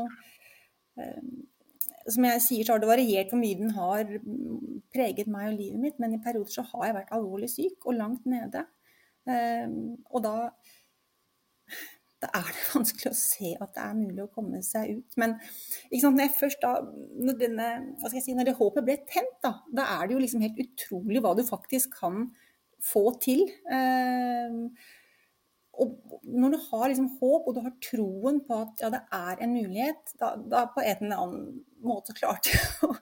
[1.04, 1.30] eh,
[2.14, 4.08] Som jeg sier, så har det variert hvor mye den har
[4.94, 7.98] preget meg og livet mitt, men i perioder så har jeg vært alvorlig syk og
[8.00, 8.66] langt nede.
[9.28, 9.68] Eh,
[10.08, 10.36] og da
[12.24, 15.18] da er det vanskelig å se at det er mulig å komme seg ut.
[15.22, 15.38] Men
[15.92, 17.72] når, først da, når, denne,
[18.16, 21.36] si, når, det håpet ble tent, da, da, er det jo liksom helt utrolig hva
[21.38, 22.30] du faktisk kan
[22.84, 23.46] få til.
[23.74, 24.58] Eh,
[25.78, 29.44] og når du har liksom håp, og du har troen på at ja, det er
[29.46, 31.44] en mulighet, da, da på en eller annen
[31.86, 32.96] måte klarte jeg å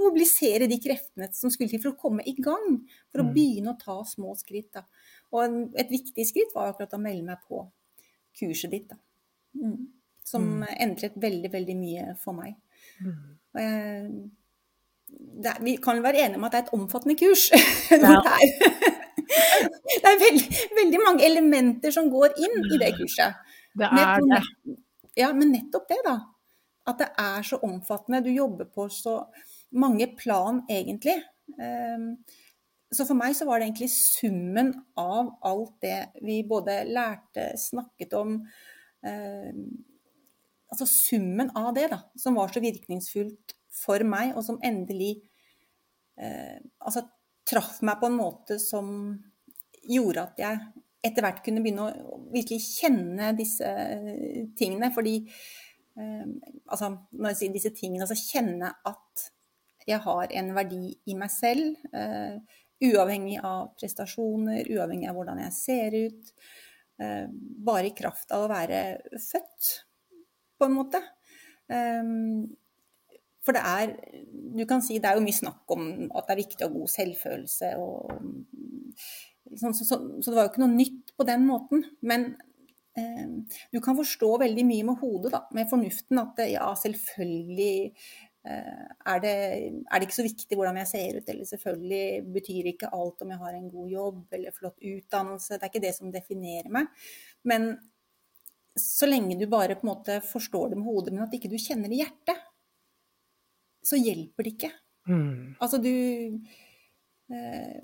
[0.00, 2.80] mobilisere de kreftene som skulle til for å komme i gang.
[3.12, 3.32] For å mm.
[3.36, 4.72] begynne å ta små skritt.
[4.74, 4.82] Da.
[5.36, 7.62] Og et viktig skritt var akkurat å melde meg på
[8.38, 8.88] kurset ditt.
[8.90, 8.98] Da.
[9.60, 9.86] Mm.
[10.26, 10.64] Som mm.
[10.82, 12.56] endret veldig, veldig mye for meg.
[13.00, 13.20] Mm.
[13.54, 14.10] Og jeg,
[15.44, 17.48] det, vi kan være enige om at det er et omfattende kurs.
[19.26, 19.98] Ja.
[20.02, 23.38] det er veldig, veldig, mange elementer som går inn i det kurset.
[23.76, 24.42] Det er det.
[25.16, 26.18] Ja, men nettopp det, da.
[26.86, 28.22] At det er så omfattende.
[28.22, 29.16] Du jobber på så
[29.74, 31.16] mange plan, egentlig.
[31.58, 32.12] Ehm,
[32.94, 38.16] så for meg så var det egentlig summen av alt det vi både lærte, snakket
[38.18, 38.40] om
[39.06, 39.52] eh,
[40.66, 45.12] Altså summen av det, da, som var så virkningsfullt for meg, og som endelig
[46.18, 47.04] eh, altså
[47.46, 48.88] traff meg på en måte som
[49.86, 50.58] gjorde at jeg
[51.06, 53.70] etter hvert kunne begynne å virkelig kjenne disse
[54.58, 54.90] tingene.
[54.90, 56.26] Fordi eh,
[56.66, 59.28] altså, når jeg sier disse tingene, altså kjenne at
[59.86, 61.76] jeg har en verdi i meg selv.
[61.94, 62.42] Uh,
[62.84, 66.32] uavhengig av prestasjoner, uavhengig av hvordan jeg ser ut.
[67.00, 67.26] Uh,
[67.66, 68.82] bare i kraft av å være
[69.20, 69.72] født,
[70.56, 71.02] på en måte.
[71.68, 72.46] Um,
[73.46, 73.90] for det er
[74.56, 76.74] Du kan si det er jo mye snakk om at det er viktig å ha
[76.76, 78.14] god selvfølelse og
[79.54, 81.84] så, så, så, så, det var jo ikke noe nytt på den måten.
[82.02, 82.24] Men
[82.98, 83.26] eh,
[83.70, 89.20] du kan forstå veldig mye med hodet, da, med fornuften, at ja, selvfølgelig eh, er,
[89.22, 93.24] det, er, det, ikke så viktig hvordan jeg ser ut, eller selvfølgelig betyr ikke alt
[93.24, 95.56] om jeg har en god jobb eller flott utdannelse.
[95.56, 97.08] Det er ikke det som definerer meg.
[97.48, 97.72] Men
[98.76, 101.58] så lenge du bare på en måte forstår det med hodet, men at ikke du
[101.60, 102.42] kjenner det i hjertet,
[103.86, 104.72] så hjelper det ikke.
[105.08, 105.56] Mm.
[105.62, 105.92] Altså du
[107.32, 107.82] eh,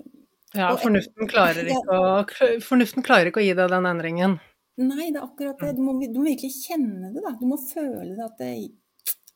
[0.53, 4.37] Ja, fornuften klarer, ikke å, fornuften klarer ikke å gi deg den endringen.
[4.81, 5.75] Nei, det er akkurat det.
[5.77, 7.35] Du må, du må virkelig kjenne det, da.
[7.37, 8.53] Du må føle det at det,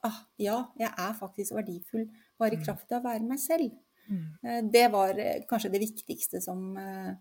[0.08, 2.08] ah, Ja, jeg er faktisk verdifull
[2.39, 2.66] bare i mm.
[2.66, 3.72] kraft av å være meg selv.
[4.08, 4.28] Mm.
[4.43, 7.12] Eh, det var eh, kanskje det viktigste som, eh,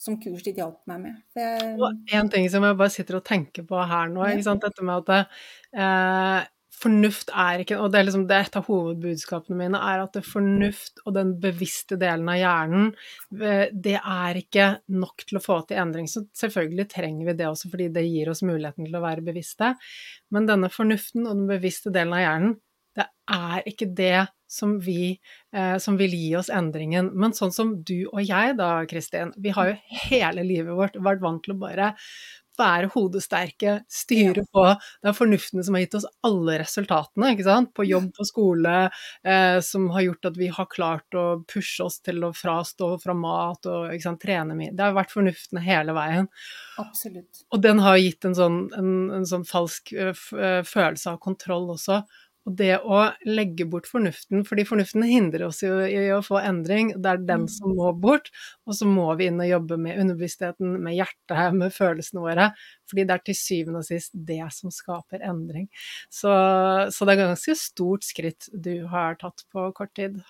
[0.00, 1.20] som kurset ditt hjalp meg med.
[1.36, 5.04] Jeg, og en ting som jeg bare sitter og tenker på her nå, dette med
[5.04, 5.34] at
[5.74, 10.18] eh, fornuft er ikke Og det er liksom det et av hovedbudskapene mine, er at
[10.26, 12.92] fornuft og den bevisste delen av hjernen,
[13.40, 16.08] eh, det er ikke nok til å få til endring.
[16.10, 19.74] Så selvfølgelig trenger vi det også, fordi det gir oss muligheten til å være bevisste.
[20.34, 22.56] Men denne fornuften og den bevisste delen av hjernen,
[22.94, 25.16] det er ikke det som, vi,
[25.54, 27.10] eh, som vil gi oss endringen.
[27.18, 31.24] Men sånn som du og jeg da, Kristin, vi har jo hele livet vårt vært
[31.24, 31.94] vant til å bare
[32.58, 34.64] være hodesterke, styre på.
[35.02, 37.72] Det er fornuften som har gitt oss alle resultatene, ikke sant.
[37.76, 38.74] På jobb, på skole,
[39.26, 43.16] eh, som har gjort at vi har klart å pushe oss til å frastå fra
[43.18, 44.74] mat og sant, trene mye.
[44.74, 46.28] Det har vært fornuften hele veien.
[46.80, 47.44] Absolutt.
[47.54, 50.14] Og den har gitt en sånn, en, en sånn falsk uh,
[50.66, 52.02] følelse av kontroll også.
[52.44, 56.92] Og det å legge bort fornuften, fordi fornuften hindrer oss jo i å få endring,
[57.00, 57.52] det er den mm.
[57.54, 58.28] som må bort,
[58.68, 62.50] og så må vi inn og jobbe med underbevisstheten, med hjertet, med følelsene våre,
[62.90, 65.70] fordi det er til syvende og sist det som skaper endring.
[66.12, 66.30] Så,
[66.92, 70.20] så det er ganske stort skritt du har tatt på kort tid.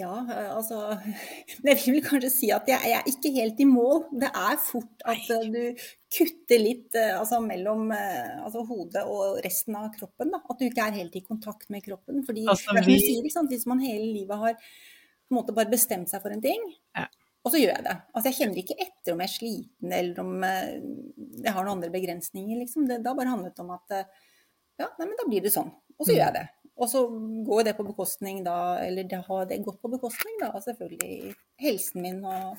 [0.00, 0.10] Ja,
[0.50, 4.06] altså altså Jeg vil kanskje si at jeg, jeg, er ikke helt i mål.
[4.10, 5.28] Det er fort at.
[5.30, 10.32] Eh, du kutter litt eh, altså, mellom altså, hodet og resten av kroppen.
[10.34, 10.42] Da.
[10.50, 12.22] At du ikke er helt i kontakt med kroppen.
[12.26, 12.98] Fordi altså, vi...
[13.02, 16.60] sier, Hvis man hele livet har på en måte bare bestemt seg for en ting,
[16.92, 17.06] ja.
[17.46, 17.94] og så gjør jeg det.
[18.12, 21.88] Altså, jeg kjenner ikke etter om jeg er sliten eller om jeg har noen andre
[21.94, 22.58] begrensninger.
[22.60, 22.84] Liksom.
[22.90, 25.72] Det har bare handlet om at ja, nei, men da blir det sånn.
[25.96, 26.16] Og så mm.
[26.16, 26.44] gjør jeg det.
[26.74, 27.04] Og så
[27.46, 32.02] går det på bekostning da, eller det har det gått på bekostning da, selvfølgelig helsen
[32.02, 32.56] min og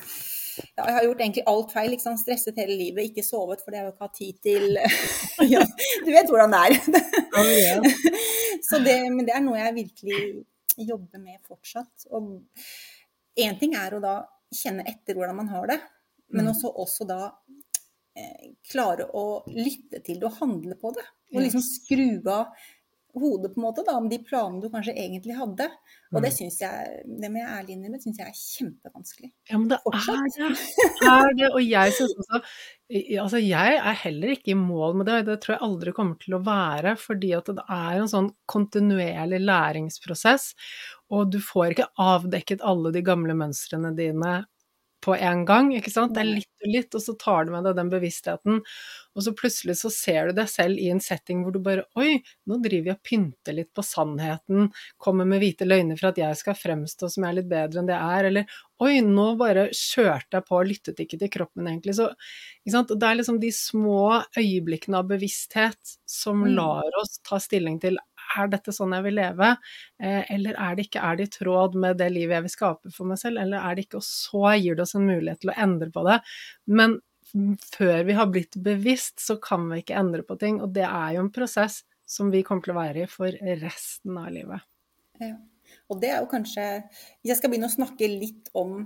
[0.55, 1.89] ja, Jeg har gjort egentlig alt feil.
[1.91, 4.77] Liksom, stresset hele livet, ikke sovet fordi jeg ikke har tid til
[5.53, 5.63] ja,
[6.05, 6.77] Du vet hvordan det er.
[8.69, 10.21] så det, men det er noe jeg virkelig
[10.79, 12.07] jobber med fortsatt.
[12.15, 12.39] Og
[13.35, 14.15] én ting er å da
[14.55, 15.79] kjenne etter hvordan man har det,
[16.31, 16.53] men mm.
[16.53, 17.19] også, også da
[18.15, 21.03] eh, klare å lytte til det og handle på det.
[21.35, 22.53] Og liksom skru av
[23.21, 25.67] hodet på en måte da, om de planene du kanskje egentlig hadde.
[26.13, 26.35] Og det mm.
[26.37, 29.29] syns jeg, det med ærlig innrømme, syns jeg er kjempevanskelig.
[29.49, 30.39] Ja, men det Fortsatt.
[30.39, 31.11] er det.
[31.11, 31.51] er det.
[31.51, 32.41] Og jeg syns også
[33.17, 36.19] Altså, jeg er heller ikke i mål med det, og det tror jeg aldri kommer
[36.21, 40.51] til å være, fordi at det er en sånn kontinuerlig læringsprosess,
[41.09, 44.35] og du får ikke avdekket alle de gamle mønstrene dine
[45.05, 46.15] på en gang, ikke sant.
[46.15, 48.61] Det er litt og litt, og så tar du med deg den bevisstheten.
[49.15, 52.17] Og så plutselig så ser du deg selv i en setting hvor du bare Oi,
[52.49, 56.39] nå driver jeg og pynter litt på sannheten, kommer med hvite løgner for at jeg
[56.41, 59.69] skal fremstå som jeg er litt bedre enn det jeg er, eller Oi, nå bare
[59.71, 61.95] kjørte jeg på og lyttet ikke til kroppen, egentlig.
[61.95, 62.09] Så
[62.65, 62.91] ikke sant?
[62.91, 64.01] det er liksom de små
[64.35, 66.49] øyeblikkene av bevissthet som mm.
[66.57, 68.01] lar oss ta stilling til
[68.37, 69.55] er dette sånn jeg vil leve,
[70.01, 72.93] eh, eller er det ikke, er det i tråd med det livet jeg vil skape
[72.95, 75.53] for meg selv, eller er det ikke, og så gir det oss en mulighet til
[75.53, 76.19] å endre på det.
[76.81, 76.99] Men
[77.73, 81.15] før vi har blitt bevisst, så kan vi ikke endre på ting, og det er
[81.17, 84.65] jo en prosess som vi kommer til å være i for resten av livet.
[85.21, 85.35] Ja.
[85.89, 86.65] Og det er jo kanskje
[87.25, 88.77] jeg skal begynne å snakke litt om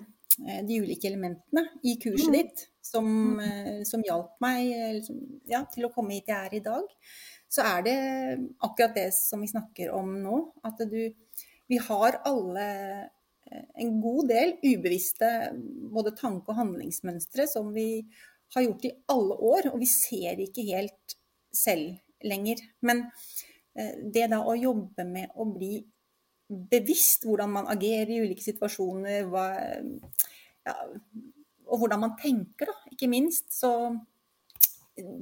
[0.45, 2.37] eh, de ulike elementene i kurset mm.
[2.37, 3.41] ditt som, mm.
[3.43, 5.19] Eh, som hjalp meg liksom,
[5.51, 6.87] ja, til å komme hit jeg er i dag,
[7.49, 7.99] så er det
[8.65, 10.41] akkurat det som vi snakker om nå.
[10.63, 11.13] At du
[11.69, 12.65] Vi har alle
[13.45, 15.51] eh, en god del ubevisste
[15.93, 18.01] både tanke- og handlingsmønstre som vi
[18.55, 21.15] har gjort i alle år, og vi ser ikke helt
[21.53, 22.63] selv lenger.
[22.81, 23.05] Men
[23.75, 25.77] eh, det da å jobbe med å bli
[26.49, 29.45] bevisst hvordan man agerer i ulike situasjoner, hva,
[30.65, 30.75] ja,
[31.69, 33.93] og hvordan man tenker, da, ikke minst, så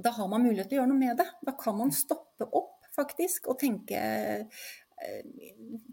[0.03, 1.27] da har man mulighet til å gjøre noe med det.
[1.45, 5.51] Da kan man stoppe opp, faktisk, og tenke, eh,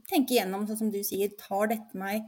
[0.08, 2.24] tenke gjennom, sånn som du sier, tar dette meg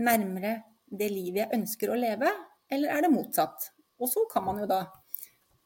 [0.00, 2.30] nærmere det livet jeg ønsker å leve,
[2.72, 3.70] eller er det motsatt?
[4.00, 4.84] Og så kan man jo da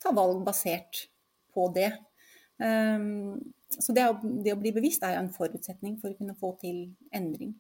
[0.03, 1.07] ta valg basert
[1.55, 1.91] på det.
[2.59, 6.84] Um, så det å, bli bevisst er jo en forutsetning for å kunne få til
[7.14, 7.55] endring,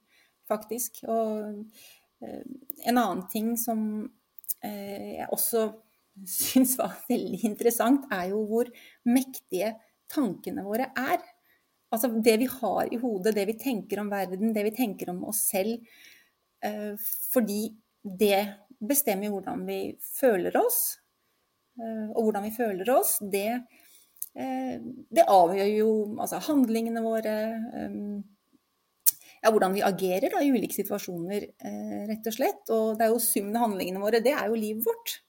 [0.50, 1.02] faktisk.
[1.10, 1.62] Og
[2.24, 2.44] uh,
[2.84, 5.68] en annen ting som uh, jeg også
[6.26, 8.70] syns var veldig interessant, er jo hvor
[9.08, 9.74] mektige
[10.10, 11.20] tankene våre er.
[11.92, 15.22] Altså det vi har i hodet, det vi tenker om verden, det vi tenker om
[15.30, 15.84] oss selv.
[16.64, 16.94] Eh,
[17.32, 17.68] fordi
[18.02, 18.40] det
[18.78, 20.98] bestemmer hvordan vi føler oss.
[21.78, 23.62] Eh, og hvordan vi føler oss, det,
[24.34, 27.38] eh, det avgjør jo altså handlingene våre.
[29.38, 31.44] Ja, hvordan vi agerer da, i ulike situasjoner,
[32.10, 32.64] rett og slett.
[32.74, 35.20] Og det er jo summen av handlingene våre, det er jo livet vårt.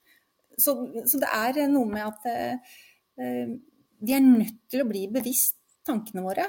[0.60, 0.76] Så,
[1.08, 3.58] så, det er noe med at eh,
[4.00, 5.58] vi er nødt til å bli bevisst
[5.88, 6.46] tankene våre.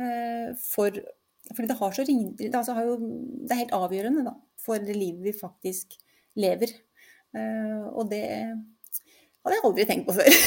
[0.00, 0.96] Eh, for,
[1.52, 2.96] fordi det, har så, det, altså har jo,
[3.44, 5.96] det er helt avgjørende da, for det livet vi faktisk
[6.40, 6.72] lever.
[7.34, 8.24] Eh, og det
[9.44, 10.40] hadde jeg aldri tenkt på før.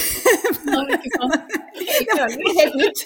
[0.67, 1.57] Nei, ikke sant?
[2.07, 3.03] det er helt nytt.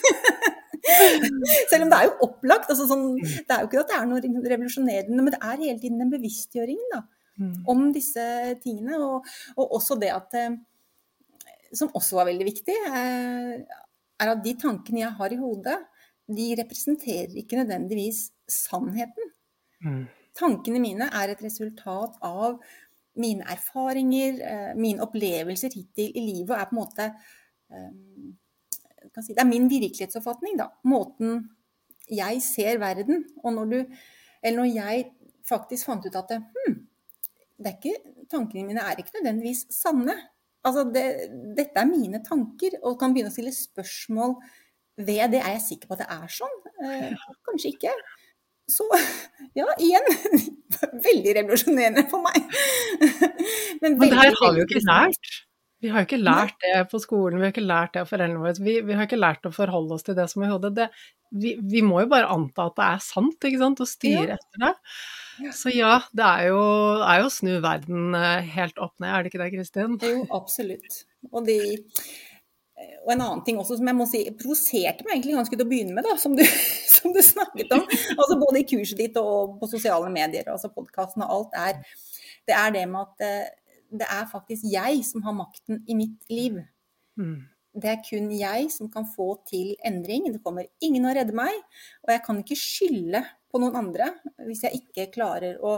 [1.70, 2.72] Selv om det er jo opplagt.
[2.74, 5.80] Altså sånn, det er jo ikke at det er noe revolusjonerende, men det er hele
[5.82, 6.88] tiden den bevisstgjøringen.
[6.96, 7.04] da
[7.42, 7.64] mm.
[7.72, 8.24] om disse
[8.64, 9.00] tingene.
[9.02, 10.60] Og, og, også det at eh,
[11.72, 12.96] Som også var veldig viktig, er,
[13.56, 13.82] eh,
[14.22, 15.78] er at de tankene jeg har i hodet,
[16.32, 19.32] de representerer ikke nødvendigvis sannheten.
[19.84, 20.04] Mm.
[20.38, 22.60] Tankene mine er et resultat av
[23.20, 27.10] mine erfaringer, eh, mine opplevelser hittil i livet, og er på en måte
[29.24, 30.70] si, Det er min virkelighetsoppfatning, da.
[30.84, 31.50] Måten
[32.12, 33.26] jeg ser verden.
[33.44, 33.86] Og når du
[34.44, 35.12] Eller når jeg
[35.46, 36.76] faktisk fant ut at hm,
[37.62, 40.16] det er ikke, tankene mine er ikke nødvendigvis sanne.
[40.66, 41.06] Altså det,
[41.58, 44.36] dette er mine tanker, og kan begynne å stille spørsmål
[45.02, 45.42] ved det.
[45.42, 46.58] Er jeg sikker på at det er sånn?
[46.86, 47.94] Eh, kanskje ikke.
[48.72, 48.88] Så
[49.60, 50.06] ja, igjen
[51.08, 52.44] veldig revolusjonerende for meg.
[53.82, 55.32] Men, Men det her har vi jo ikke lært.
[55.82, 58.44] Vi har jo ikke lært det på skolen, vi har ikke lært det av foreldrene
[58.44, 58.54] våre.
[58.62, 60.92] Vi, vi, har ikke lært å forholde oss til det som er i hodet.
[61.34, 64.38] Vi, vi, må jo bare anta at det er sant, ikke sant, og styre ja.
[64.38, 64.72] etter det.
[65.56, 66.62] Så ja, det er jo,
[67.06, 69.96] er jo snu verden eh, helt opp ned, er det ikke det, Kristin?
[70.04, 71.02] Jo, absolutt.
[71.32, 71.58] Og, de,
[73.04, 75.70] og, en annen ting også som jeg må si provoserte meg egentlig ganske til å
[75.72, 76.44] begynne med, da, som du,
[76.98, 77.86] som du snakket om.
[78.18, 82.06] Altså både i kurset ditt og på sosiale medier, altså podkasten og alt, er,
[82.50, 83.50] det er det med at eh,
[83.92, 86.62] det er faktisk jeg som har makten i mitt liv.
[87.20, 87.42] Mm.
[87.72, 90.28] Det er kun jeg som kan få til endring.
[90.34, 91.56] Det kommer ingen å redde meg.
[92.04, 94.10] Og jeg kan ikke skylde på noen andre
[94.48, 95.78] hvis jeg ikke klarer å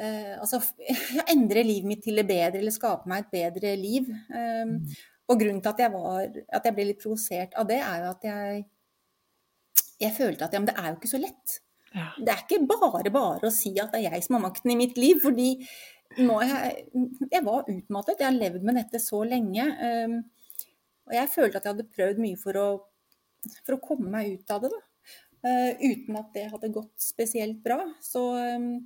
[0.00, 0.60] eh, altså,
[1.34, 4.08] endre livet mitt til det bedre, eller skape meg et bedre liv.
[4.32, 4.78] Um,
[5.26, 8.10] og grunnen til at jeg, var, at jeg ble litt provosert av det, er jo
[8.12, 8.64] at jeg,
[10.06, 11.58] jeg følte at ja, men det er jo ikke så lett.
[11.96, 12.06] Ja.
[12.20, 14.78] Det er ikke bare bare å si at det er jeg som har makten i
[14.78, 15.18] mitt liv.
[15.22, 15.50] fordi
[16.16, 16.86] jeg,
[17.32, 18.20] jeg var utmattet.
[18.20, 19.66] Jeg har levd med dette så lenge.
[19.80, 20.20] Um,
[21.06, 22.66] og jeg følte at jeg hadde prøvd mye for å,
[23.66, 24.72] for å komme meg ut av det.
[24.74, 24.82] da.
[25.46, 27.78] Uh, uten at det hadde gått spesielt bra.
[28.02, 28.80] Så, um,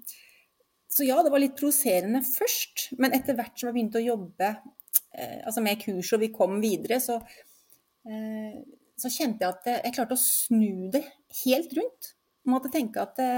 [0.90, 2.90] så ja, det var litt provoserende først.
[3.00, 6.58] Men etter hvert som jeg begynte å jobbe uh, altså med kurs og vi kom
[6.60, 8.56] videre, så, uh,
[9.00, 11.06] så kjente jeg at jeg klarte å snu det
[11.46, 12.12] helt rundt.
[12.50, 13.32] Måtte tenke at det,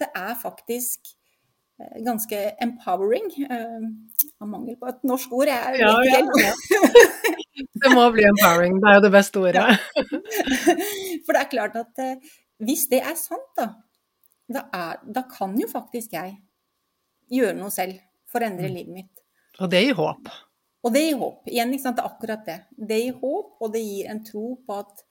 [0.00, 1.14] det er faktisk
[2.04, 3.26] ganske empowering.
[4.40, 5.50] Av mangel på et norsk ord.
[5.52, 6.32] Jeg Ja, vet ja, helt.
[6.40, 7.34] ja.
[7.56, 9.64] Det må bli empowering, det er jo det beste ordet.
[11.24, 12.16] For det er klart at eh,
[12.66, 13.68] hvis det er sant, da,
[14.52, 16.36] da, er, da kan jo faktisk jeg
[17.32, 17.98] gjøre noe selv
[18.30, 18.74] for å endre Mm.
[18.76, 19.22] livet mitt.
[19.60, 20.28] Og det gir håp.
[20.84, 21.46] Og det gir håp.
[21.48, 22.56] Igjen, ikke sant, det er akkurat det.
[22.76, 25.02] Det gir håp, og det gir en tro på at,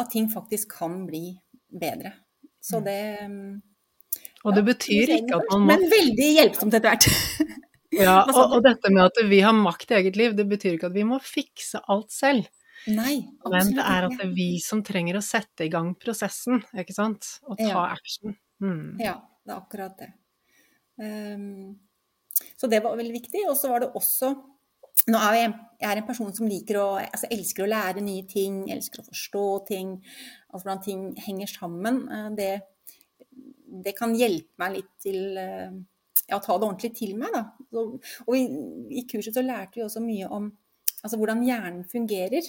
[0.00, 1.24] at ting faktisk kan bli
[1.70, 2.12] bedre.
[2.62, 2.84] Så Mm.
[2.84, 3.00] det
[3.30, 3.62] mm,
[4.46, 7.06] Og det betyr ikke at man må Men veldig hjelpsomt etter hvert.
[7.98, 10.90] ja, og, og dette med at vi har makt i eget liv, det betyr ikke
[10.90, 12.48] at vi må fikse alt selv.
[12.86, 13.16] Nei,
[13.50, 16.94] Men det er at det er vi som trenger å sette i gang prosessen, ikke
[16.94, 17.40] sant?
[17.48, 17.86] Og ta Ja.
[17.90, 18.36] action.
[18.62, 19.00] Mm.
[19.02, 20.12] Ja, det er akkurat det.
[21.00, 21.78] Um,
[22.56, 23.42] så det var veldig viktig.
[23.50, 24.34] Og så var det også
[25.12, 25.50] Nå er jeg,
[25.82, 29.04] jeg er en person som liker å, altså elsker å lære nye ting, elsker å
[29.06, 29.90] forstå ting,
[30.48, 32.00] altså hvordan ting henger sammen.
[32.10, 32.48] Eh, Det,
[33.84, 35.76] det kan hjelpe meg litt til eh,
[36.26, 37.34] ja, ta det ordentlig til meg.
[37.34, 37.42] Da.
[37.70, 37.88] Så,
[38.26, 38.44] og i,
[38.98, 40.50] i kurset så lærte vi også mye om
[41.02, 42.48] altså, hvordan hjernen fungerer.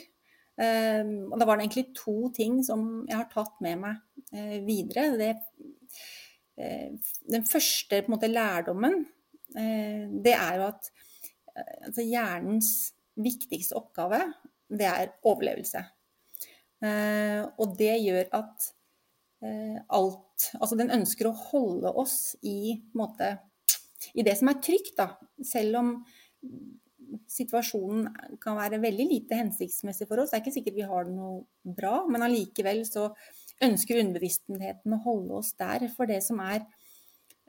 [0.57, 3.99] Ehm, og da var det egentlig to ting som jeg har tatt med meg
[4.33, 5.11] uh, videre.
[5.19, 5.33] Det
[6.57, 9.03] uh, den første måte, lærdommen,
[9.57, 10.89] uh, det er jo at
[11.57, 12.71] altså, hjernens
[13.17, 14.23] viktigste oppgave,
[14.67, 15.79] det er overlevelse.
[17.57, 18.65] Og det gjør at
[19.89, 23.31] alt Altså den ønsker å holde oss i, en måte,
[24.17, 25.11] i det som er trygt, da.
[25.45, 25.95] Selv om
[27.31, 28.07] situasjonen
[28.41, 30.31] kan være veldig lite hensiktsmessig for oss.
[30.31, 33.09] Det er ikke sikkert vi har det noe bra, men allikevel så
[33.63, 36.63] ønsker underbevisstheten å holde oss der for det som er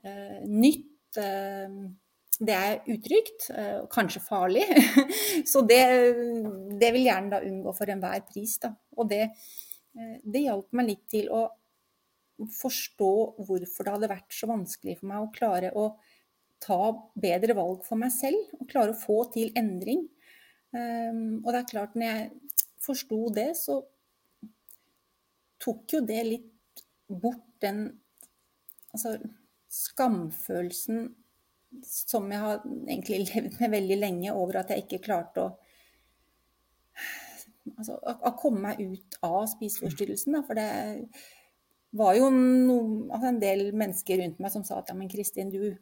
[0.04, 0.86] uh, nytt.
[1.18, 1.88] uh,
[2.38, 4.66] det er utrygt, uh, kanskje farlig.
[5.50, 5.82] så det,
[6.78, 8.58] det vil gjerne da unngå for enhver pris.
[8.62, 8.70] Da.
[8.98, 9.24] Og det,
[10.22, 11.48] det hjalp meg litt til å
[12.54, 13.10] forstå
[13.42, 15.88] hvorfor det hadde vært så vanskelig for meg å klare å
[16.62, 16.78] ta
[17.18, 20.06] bedre valg for meg selv og klare å få til endring.
[20.74, 23.80] Um, og det er klart, når jeg forsto det, så
[25.62, 27.86] tok jo det litt bort den
[28.92, 29.16] altså,
[29.72, 31.08] skamfølelsen
[31.84, 35.48] som jeg har egentlig levd med veldig lenge over at jeg ikke klarte å
[37.76, 40.36] altså, å, komme meg ut av spiseforstyrrelsen.
[40.36, 40.68] Da, for det
[41.98, 45.52] var jo noen, altså en del mennesker rundt meg som sa at ja, men Kristin,
[45.52, 45.76] du,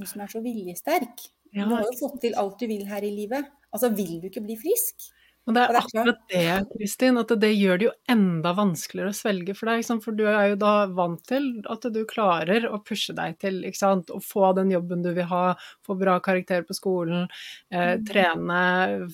[0.00, 3.04] du som er så viljesterk, Ja, du har jo fått til alt du vil her
[3.06, 3.46] i livet.
[3.70, 5.06] Altså, vil du ikke bli frisk?
[5.44, 9.54] Og det er akkurat det, Kristin, at det gjør det jo enda vanskeligere å svelge
[9.58, 9.84] for deg.
[10.00, 14.20] For du er jo da vant til at du klarer å pushe deg til å
[14.24, 15.44] få den jobben du vil ha,
[15.84, 17.28] få bra karakter på skolen,
[17.70, 18.06] eh, Mm.
[18.08, 18.62] trene,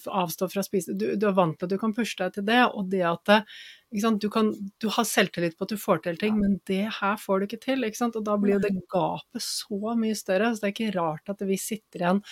[0.07, 0.95] avstå fra å spise.
[0.95, 3.43] Du, du er vant til at du kan pushe deg til det, og det at?
[3.91, 7.41] Du, kan, du har selvtillit på at du får til ting, men det her får
[7.41, 7.83] du ikke til.
[7.83, 8.07] Ikke?
[8.15, 10.53] Og da blir jo det gapet så mye større.
[10.55, 12.23] Så det er ikke rart at vi sitter igjen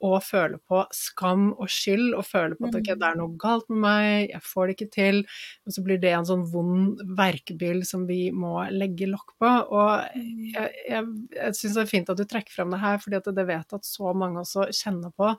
[0.00, 2.98] og føle på skam og skyld, og føle på at ok, Mm.
[3.00, 5.18] det er noe galt med meg, jeg får det ikke til,
[5.66, 9.50] og så blir det en sånn vond verkebyll som vi må legge lokk på.
[9.72, 10.52] Og Mm.
[10.54, 13.24] jeg, jeg, jeg syns det er fint at du trekker frem det her, fordi at
[13.34, 15.34] det vet at så mange også kjenner på.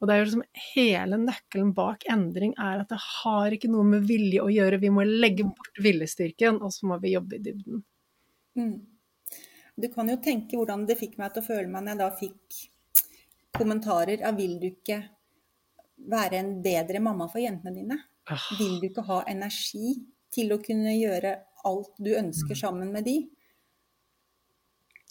[0.00, 0.44] Og det er jo liksom
[0.74, 4.90] hele nøkkelen bak endring er at det har ikke noe med vilje å gjøre, vi
[4.90, 7.82] må legge bort viljestyrken, og så må vi jobbe i dybden.
[8.58, 8.86] Mm.
[9.80, 12.10] Du kan jo tenke hvordan det fikk meg til å føle meg når jeg da
[12.18, 12.58] fikk
[13.56, 15.02] kommentarer av 'vil du ikke
[16.08, 17.98] være en bedre mamma for jentene dine'?
[18.26, 23.04] Ah, Vil du ikke ha energi til å kunne gjøre alt du ønsker sammen med
[23.04, 23.28] de?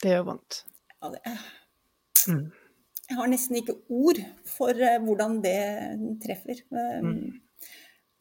[0.01, 0.63] det gjør vondt.
[1.01, 1.19] Ja, det,
[2.27, 2.51] Mm.
[3.09, 6.51] jeg har nesten ikke ord for eh, hvordan det treffer.
[6.71, 7.41] Eh, Mm.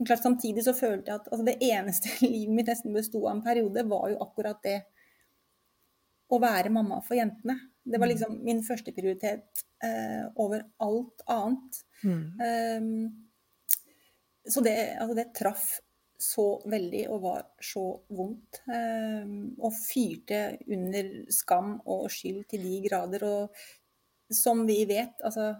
[0.06, 3.42] Klart, samtidig så følte jeg at altså, det eneste livet mitt nesten besto av en
[3.42, 4.82] periode, var jo akkurat det
[6.30, 7.69] å være mamma for jentene.
[7.84, 11.78] Det var liksom min første prioritet eh, over alt annet.
[12.04, 12.24] Mm.
[12.40, 13.06] Um,
[14.48, 15.70] så det, altså det traff
[16.20, 18.60] så veldig og var så vondt.
[18.68, 23.24] Um, og fyrte under skam og skyld til de grader.
[23.24, 25.54] Og som vi vet, altså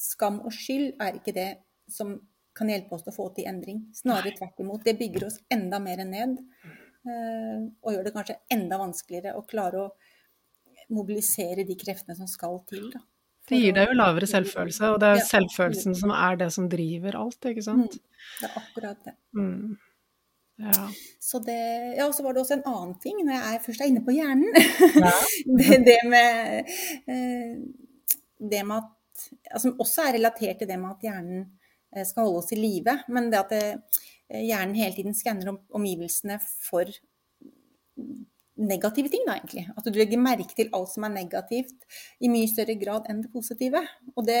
[0.00, 1.50] skam og skyld er ikke det
[1.90, 2.16] som
[2.54, 3.84] kan hjelpe oss til å få til endring.
[3.96, 4.84] Snarere tvert imot.
[4.86, 6.40] Det bygger oss enda mer ned.
[7.04, 10.03] uh, og gjør det kanskje enda vanskeligere å klare å
[10.92, 12.90] mobilisere de kreftene som skal til.
[12.92, 13.00] Da.
[13.48, 16.68] Det gir deg jo lavere selvfølelse, og det er Ja, selvfølelsen som er det som
[16.72, 17.98] driver alt, ikke sant?
[18.40, 19.16] Det er akkurat det.
[19.36, 19.76] Mm.
[20.64, 20.86] Ja.
[21.20, 21.60] Så det,
[21.98, 24.14] ja, så var det også en annen ting, når jeg er, først er inne på
[24.14, 24.48] hjernen.
[24.94, 25.12] Ja.
[25.58, 26.70] det, det med
[27.10, 27.56] eh,
[28.38, 31.42] det med at altså, også er relatert til det med at hjernen
[31.94, 32.96] eh, skal holde oss i live.
[33.08, 33.64] Men det at det,
[34.30, 36.90] eh, hjernen hele tiden skanner om, omgivelsene for
[38.60, 39.66] negative ting, da, egentlig.
[39.74, 41.86] At du legger merke til alt som er negativt,
[42.22, 43.82] i mye større grad enn det positive.
[44.14, 44.40] Og det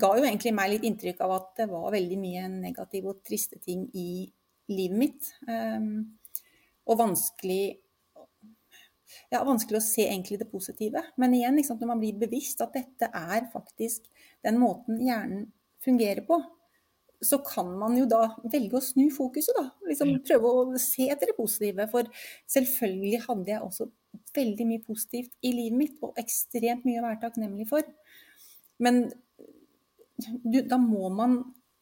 [0.00, 3.60] ga jo egentlig meg litt inntrykk av at det var veldig mye negative og triste
[3.62, 4.24] ting i
[4.70, 5.30] livet mitt.
[5.48, 6.18] Um,
[6.90, 7.62] og vanskelig
[9.30, 11.02] ja, vanskelig å se egentlig det positive.
[11.20, 14.06] Men igjen, liksom, når man blir bevisst at dette er faktisk
[14.46, 15.48] den måten hjernen
[15.82, 16.38] fungerer på,
[17.20, 19.68] så kan man jo da velge å snu fokuset, da.
[19.88, 21.86] Liksom prøve å se etter det positive.
[21.92, 22.08] For
[22.48, 23.90] selvfølgelig hadde jeg også
[24.36, 27.84] veldig mye positivt i livet mitt, og ekstremt mye å være takknemlig for.
[28.80, 29.04] Men
[30.20, 31.40] du, da må man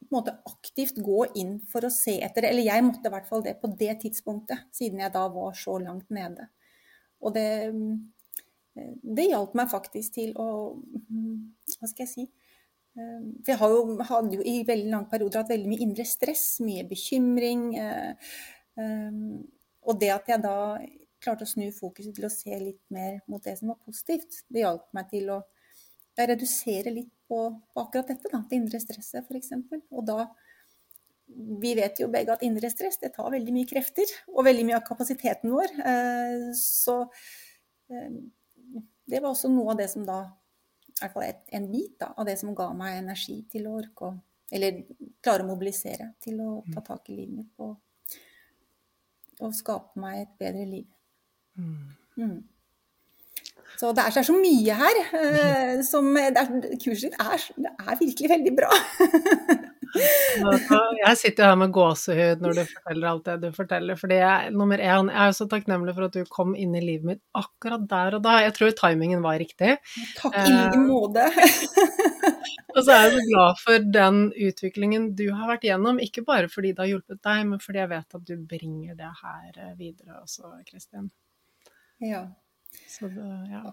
[0.08, 2.52] på en måte aktivt gå inn for å se etter det.
[2.52, 5.76] Eller jeg måtte i hvert fall det på det tidspunktet, siden jeg da var så
[5.82, 6.48] langt nede.
[7.22, 7.48] Og det,
[9.02, 10.48] det hjalp meg faktisk til å
[11.78, 12.26] Hva skal jeg si?
[12.98, 16.46] Eh, for jeg jo, hadde jo i veldig lang perioder hatt veldig mye indre stress,
[16.64, 17.68] mye bekymring.
[17.78, 18.32] Eh,
[18.82, 19.20] eh,
[19.88, 20.56] og det at jeg da
[21.22, 24.62] klarte å snu fokuset til å se litt mer mot det som var positivt, det
[24.62, 25.40] hjalp meg til å
[26.18, 27.38] redusere litt på,
[27.74, 29.54] på akkurat dette, da, det indre stresset f.eks.
[29.94, 30.28] Og da
[31.28, 34.78] Vi vet jo begge at indre stress det tar veldig mye krefter, og veldig mye
[34.78, 35.74] av kapasiteten vår.
[36.56, 36.94] Så
[39.04, 40.22] det var også noe av det som da
[40.98, 43.76] i hvert fall et, en bit da, av det som ga meg energi til å
[43.82, 44.16] orke å
[44.50, 44.78] Eller
[45.20, 47.74] klare å mobilisere til å ta tak i livet mitt og,
[49.44, 50.86] og skape meg et bedre liv.
[51.60, 51.90] Mm.
[52.16, 52.38] Mm.
[53.76, 55.00] Så det er så mye her.
[55.20, 56.32] Eh, som, er,
[56.80, 57.44] kurset ditt er,
[57.84, 58.72] er virkelig veldig bra.
[59.96, 63.98] Jeg sitter jo her med gåsehud når du forteller alt det du forteller.
[64.00, 67.08] fordi jeg, nummer én, jeg er så takknemlig for at du kom inn i livet
[67.08, 68.38] mitt akkurat der og da.
[68.44, 69.76] Jeg tror timingen var riktig.
[70.18, 71.26] Takk i like eh, måte.
[72.76, 76.02] og så er jeg så glad for den utviklingen du har vært gjennom.
[76.04, 79.14] Ikke bare fordi det har hjulpet deg, men fordi jeg vet at du bringer det
[79.22, 81.10] her eh, videre også, Kristin.
[82.04, 82.26] Ja.
[82.88, 83.72] Så det, ja.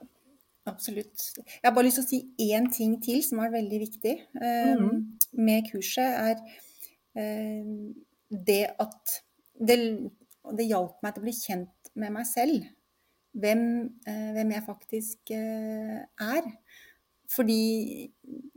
[0.66, 1.22] Absolutt.
[1.38, 4.96] Jeg har bare lyst til å si én ting til som er veldig viktig mm.
[5.38, 6.34] med kurset.
[6.34, 6.40] er
[7.20, 7.76] uh,
[8.48, 9.14] det at
[9.62, 9.78] det,
[10.58, 12.66] det hjalp meg til å bli kjent med meg selv.
[13.36, 13.64] Hvem,
[14.08, 16.02] uh, hvem jeg faktisk uh,
[16.34, 16.50] er.
[17.30, 17.62] Fordi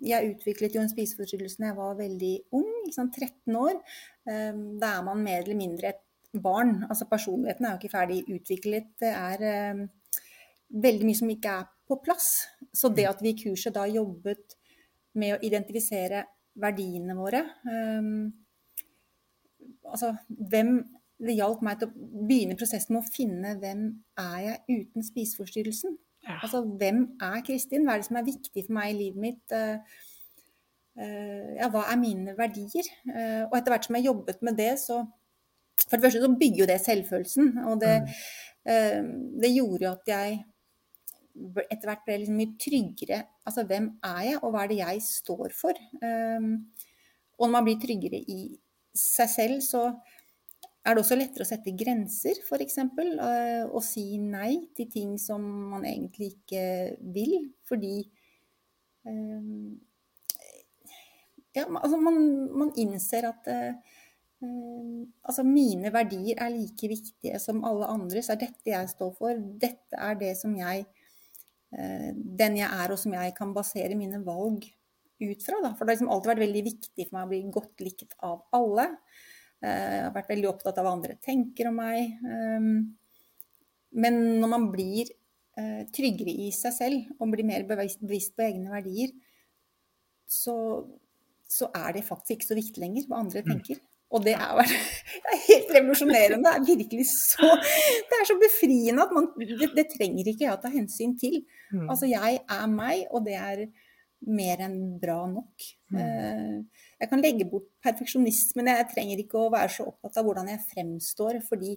[0.09, 3.79] jeg utviklet jo en spiseforstyrrelse da jeg var veldig ung, 13 år.
[4.29, 6.83] Da er man mer eller mindre et barn.
[6.85, 8.91] Altså personligheten er jo ikke ferdig utviklet.
[9.01, 9.89] Det er
[10.69, 12.47] veldig mye som ikke er på plass.
[12.73, 13.11] Så det mm.
[13.11, 14.59] at vi i kurset da jobbet
[15.19, 16.27] med å identifisere
[16.59, 18.29] verdiene våre um,
[19.89, 20.81] Altså hvem
[21.19, 23.87] Det hjalp meg til å begynne prosessen med å finne hvem
[24.21, 25.97] er jeg uten spiseforstyrrelsen.
[26.29, 26.37] Ja.
[26.45, 27.87] Altså hvem er Kristin?
[27.87, 29.41] Hva er det som er viktig for meg i livet mitt?
[29.51, 29.81] Uh,
[31.01, 32.91] uh, ja, hva er mine verdier?
[33.09, 35.01] Uh, og etter hvert som jeg jobbet med det, så
[35.89, 37.51] For det første så bygger jo det selvfølelsen.
[37.71, 37.93] Og det,
[38.67, 39.11] mm.
[39.41, 40.41] det gjorde jo at jeg
[41.69, 43.23] etter hvert ble liksom mye tryggere.
[43.49, 45.81] Altså hvem er jeg, og hva er det jeg står for?
[46.03, 46.55] Um,
[47.39, 48.41] og når man blir tryggere i
[48.99, 49.83] seg selv, så
[50.85, 52.79] er det også lettere å sette grenser, f.eks.
[52.81, 56.65] Uh, og si nei til ting som man egentlig ikke
[57.15, 57.37] vil,
[57.69, 57.95] fordi
[59.07, 59.77] um,
[61.55, 62.21] ja, altså man,
[62.55, 63.97] man, innser at uh,
[65.27, 68.31] altså mine verdier er like viktige som alle andres.
[68.31, 69.45] Er dette jeg står for?
[69.61, 70.98] Dette er det som jeg Eh,
[71.69, 74.63] den jeg er, og som jeg kan basere mine valg
[75.21, 75.59] ut fra.
[75.63, 75.73] Da.
[75.75, 78.45] For det har liksom alltid vært veldig viktig for meg å bli godt likt av
[78.57, 78.87] alle.
[79.65, 82.15] Eh, jeg har vært veldig opptatt av hva andre tenker om meg.
[82.23, 82.69] Eh,
[84.05, 85.15] men når man blir
[85.91, 89.11] tryggere i seg selv og blir mer bevisst på egne verdier,
[90.31, 90.55] så,
[91.51, 93.49] så er det faktisk ikke så viktig lenger hva andre mm.
[93.49, 93.81] tenker.
[94.09, 94.71] Og det er,
[95.25, 96.41] det er helt revolusjonerende.
[96.45, 97.51] Det er virkelig så
[98.09, 101.43] Det er så befriende at man Det, det trenger ikke jeg å ta hensyn til.
[101.73, 101.87] Mm.
[101.91, 103.67] Altså, jeg er meg, og det er
[104.27, 105.69] mer enn bra nok.
[105.93, 106.01] Mm.
[106.03, 108.73] Eh, jeg kan legge bort perfeksjonismen.
[108.73, 111.77] Jeg trenger ikke å være så opptatt av hvordan jeg fremstår, fordi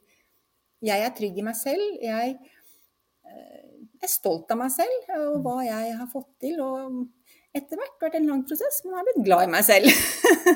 [0.82, 2.00] jeg er trygg i meg selv.
[2.02, 3.72] Jeg eh,
[4.02, 6.64] er stolt av meg selv og hva jeg har fått til.
[6.66, 7.04] og
[7.58, 9.90] etter hvert vært en lang prosess, men jeg har blitt glad i meg selv.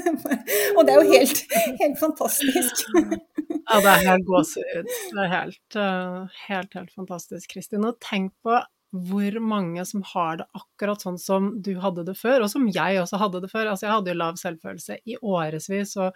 [0.76, 1.42] og det er jo helt,
[1.82, 2.86] helt fantastisk.
[3.68, 4.94] ja, det er helt gåsehud.
[5.12, 7.84] Det er helt, eh, helt, helt fantastisk, Kristin.
[7.88, 8.62] Og tenk på
[8.96, 13.02] hvor mange som har det akkurat sånn som du hadde det før, og som jeg
[13.02, 13.74] også hadde det før.
[13.74, 16.16] Altså, jeg hadde jo lav selvfølelse i årevis og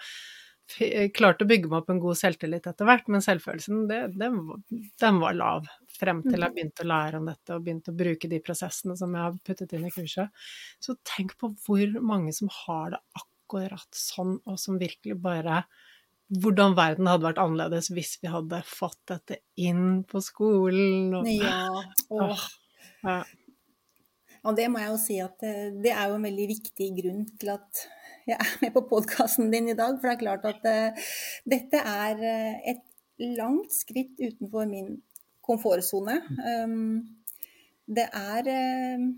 [1.15, 4.39] klarte å bygge meg opp en god selvtillit etter hvert, men selvfølelsen, det, den,
[5.01, 6.55] den var lav frem til jeg mm.
[6.55, 9.76] begynte å lære om dette og begynte å bruke de prosessene som jeg har puttet
[9.76, 10.45] inn i kurset.
[10.84, 15.63] Så tenk på hvor mange som har det akkurat sånn, og som virkelig bare
[16.30, 21.15] hvordan verden hadde vært annerledes hvis vi hadde fått dette inn på skolen.
[21.17, 21.30] Og...
[21.34, 21.65] Ja.
[22.20, 22.49] Åh.
[23.03, 23.22] Ja.
[24.47, 27.26] Og det må jeg jo si at eh, det er jo en veldig viktig grunn
[27.41, 27.88] til at
[28.30, 29.97] jeg er med på podkasten din i dag.
[29.97, 31.13] For det er klart at uh,
[31.49, 32.84] dette er uh, et
[33.39, 34.99] langt skritt utenfor min
[35.45, 36.19] komfortsone.
[36.38, 37.01] Um,
[37.89, 39.09] det er uh,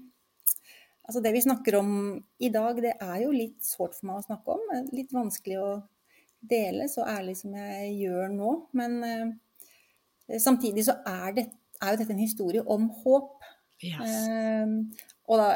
[1.01, 1.87] Altså det vi snakker om
[2.39, 4.61] i dag, det er jo litt sårt for meg å snakke om.
[4.95, 5.71] Litt vanskelig å
[6.39, 8.51] dele så ærlig som jeg gjør nå.
[8.77, 9.33] Men
[10.39, 11.45] samtidig så er, det,
[11.81, 13.43] er jo dette en historie om håp.
[13.83, 14.13] Yes.
[15.25, 15.49] Og, da,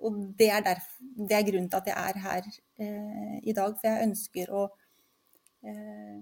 [0.00, 2.48] og det, er derfor, det, er grunnen til at jeg er her
[2.80, 3.74] eh, i dag.
[3.78, 4.64] For jeg ønsker å,
[5.64, 6.20] eh,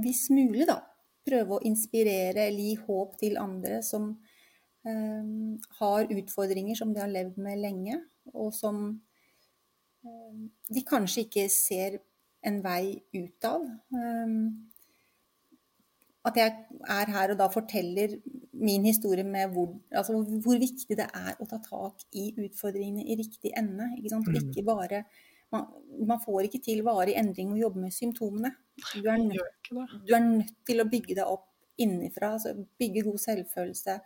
[0.00, 0.80] hvis mulig, da,
[1.26, 4.12] prøve å inspirere eller gi håp til andre som
[4.86, 5.32] eh,
[5.80, 8.00] har utfordringer som de har levd med lenge,
[8.32, 8.84] og som
[10.04, 12.00] eh, de kanskje ikke ser
[12.46, 13.66] en vei ut av.
[13.66, 14.36] Eh,
[16.28, 16.52] at jeg
[16.84, 18.18] er her og da forteller
[18.60, 23.16] min historie med hvor, altså hvor, viktig det er å ta tak i utfordringene i
[23.16, 23.88] riktig ende.
[23.96, 24.28] Ikke sant?
[24.28, 24.50] Mm.
[24.50, 25.04] Ikke bare,
[25.54, 28.52] man, man, får ikke til varig endring og jobbe med symptomene.
[28.92, 31.48] Du er, nødt, du er nødt til å bygge deg opp
[31.80, 33.96] innenfra, altså bygge god selvfølelse.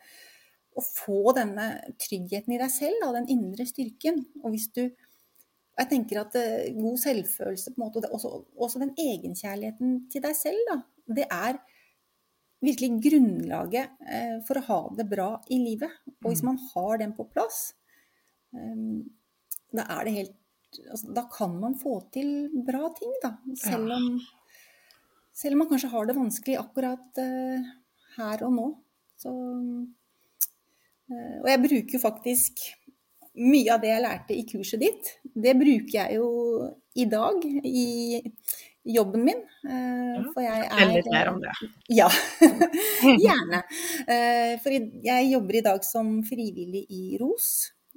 [0.78, 1.66] Og få denne
[2.02, 4.22] tryggheten i deg selv, da, den indre styrken.
[4.42, 4.84] Og hvis du
[5.74, 10.36] jeg tenker at uh, god selvfølelse, på en måte, også, også den egenkjærligheten til deg
[10.38, 10.76] selv, da,
[11.18, 11.58] det er
[12.64, 15.92] virkelig grunnlaget eh, for å ha det bra i livet.
[16.22, 16.48] Og hvis mm.
[16.50, 17.66] man har den på plass,
[18.56, 18.86] eh,
[19.74, 20.38] da er det helt
[20.90, 23.34] altså, Da kan man få til bra ting, da.
[23.60, 24.08] Selv om,
[25.34, 27.74] selv om man kanskje har det vanskelig akkurat uh,
[28.16, 28.70] her og nå.
[29.18, 29.30] Så,
[31.10, 32.64] og jeg bruker jo faktisk
[33.38, 36.28] mye av det jeg lærte i kurset ditt, det bruker jeg jo
[36.94, 37.86] i dag i
[38.84, 39.40] jobben min.
[39.64, 41.54] Eh, for jeg er litt mer om det.
[41.92, 42.08] Ja,
[43.26, 43.62] gjerne.
[44.04, 47.48] Eh, for jeg jobber i dag som frivillig i ROS,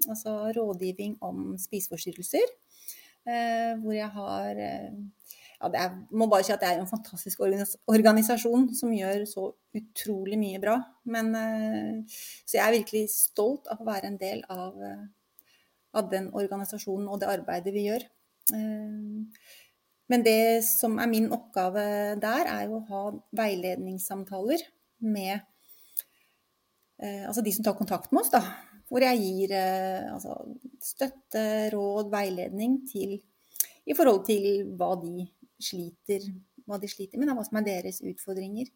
[0.07, 2.55] altså rådgivning om spiseforstyrrelser.
[3.27, 4.63] Eh, hvor jeg har
[5.57, 9.47] ja, det er, må bare si at det er en fantastisk organisasjon som gjør så
[9.75, 10.77] utrolig mye bra.
[11.09, 11.33] Men,
[12.45, 14.77] så jeg er virkelig stolt av å være en del av,
[15.97, 18.05] av den organisasjonen og det arbeidet vi gjør.
[20.11, 21.83] Men det som er min oppgave
[22.21, 23.03] der, er jo å ha
[23.35, 24.63] veiledningssamtaler
[25.03, 25.33] med
[27.01, 28.43] eh, altså de som tar kontakt med oss, da.
[28.87, 30.37] Hvor jeg gir eh, altså,
[30.83, 31.43] støtte,
[31.73, 33.17] råd, veiledning til,
[33.87, 35.27] i forhold til hva de
[35.59, 36.23] sliter,
[36.67, 38.71] hva de sliter med, da, hva som er deres utfordringer.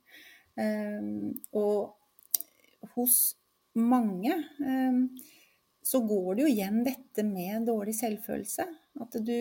[0.60, 3.38] Um, og hos
[3.80, 4.34] mange
[5.82, 8.66] så går det jo igjen dette med dårlig selvfølelse.
[9.02, 9.36] At du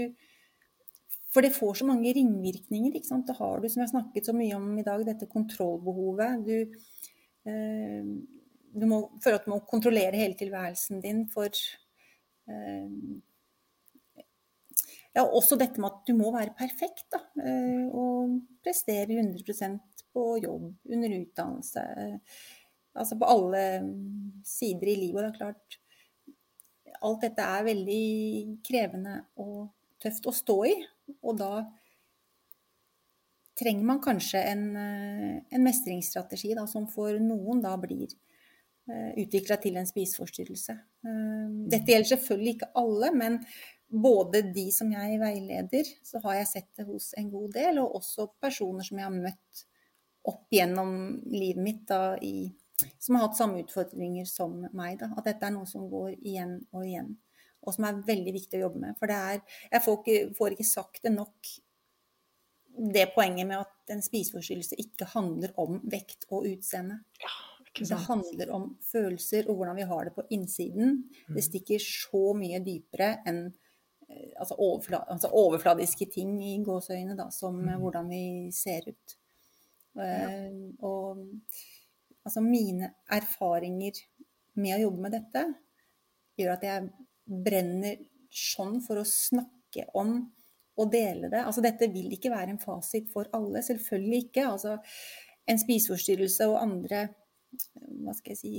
[1.31, 2.97] for det får så mange ringvirkninger.
[2.97, 3.28] ikke sant?
[3.28, 6.45] Da har du, som jeg har snakket så mye om i dag, dette kontrollbehovet.
[6.47, 7.11] Du,
[7.47, 8.12] eh,
[8.70, 11.51] du må føle at du må kontrollere hele tilværelsen din for
[12.51, 12.89] eh,
[15.11, 17.22] Ja, også dette med at du må være perfekt, da.
[17.43, 21.83] Eh, og prestere 100% på jobb, under utdannelse.
[22.99, 23.64] Altså på alle
[24.47, 25.22] sider i livet.
[25.22, 25.78] Det er klart
[27.01, 28.01] Alt dette er veldig
[28.66, 29.70] krevende og
[30.03, 30.72] tøft å stå i.
[31.23, 31.53] Og da
[33.61, 38.09] trenger man kanskje en, eh, en mestringsstrategi da, som for noen da blir
[38.91, 40.77] eh, utvikla til en spiseforstyrrelse.
[41.05, 43.39] Uh, dette gjelder selvfølgelig ikke alle, men
[43.91, 48.01] både de som jeg veileder, så har jeg sett det hos en god del, og
[48.01, 49.65] også personer som jeg har møtt
[50.31, 50.93] opp gjennom
[51.33, 52.51] livet mitt da, i,
[52.99, 54.99] som har hatt samme utfordringer som meg.
[55.01, 55.11] Da.
[55.17, 57.15] At dette er noe som går igjen og igjen
[57.61, 58.97] og som er veldig viktig å jobbe med.
[58.99, 61.53] For det er Jeg får ikke, får ikke sagt det nok,
[62.95, 67.01] det poenget med at en spiseforstyrrelse ikke handler om vekt og utseende.
[67.21, 67.33] Ja,
[67.79, 71.03] det handler om følelser og hvordan vi har det på innsiden.
[71.29, 71.35] Mm.
[71.37, 73.45] Det stikker så mye dypere enn
[74.09, 77.75] eh, altså, overfla, altså overfladiske ting i gåseøyne, da, som mm.
[77.83, 79.17] hvordan vi ser ut.
[79.99, 80.07] Ja.
[80.07, 81.25] Uh, og
[82.23, 83.99] altså mine erfaringer
[84.61, 85.43] med å jobbe med dette
[86.39, 86.91] gjør at jeg
[87.31, 87.99] brenner
[88.31, 90.18] sånn for å snakke om
[90.81, 91.43] og dele det.
[91.45, 93.62] Altså, dette vil ikke være en fasit for alle.
[93.62, 94.47] Selvfølgelig ikke.
[94.49, 94.76] Altså,
[95.51, 97.09] en spiseforstyrrelse og andre
[98.05, 98.53] hva skal jeg si,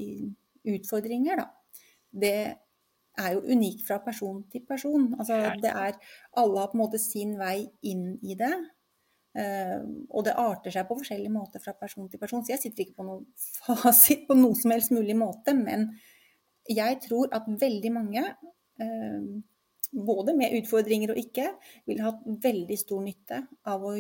[0.68, 1.48] utfordringer, da,
[2.12, 2.36] det
[3.22, 5.10] er jo unikt fra person til person.
[5.18, 5.98] Altså, det er,
[6.40, 8.54] alle har på en måte sin vei inn i det.
[9.32, 9.80] Uh,
[10.12, 12.44] og det arter seg på forskjellige måter fra person til person.
[12.44, 13.26] Så jeg sitter ikke på noen
[13.64, 15.56] fasit på noe som helst mulig måte.
[15.58, 15.90] Men
[16.68, 18.26] jeg tror at veldig mange
[19.92, 21.48] både med utfordringer og ikke,
[21.90, 23.96] ville hatt veldig stor nytte av å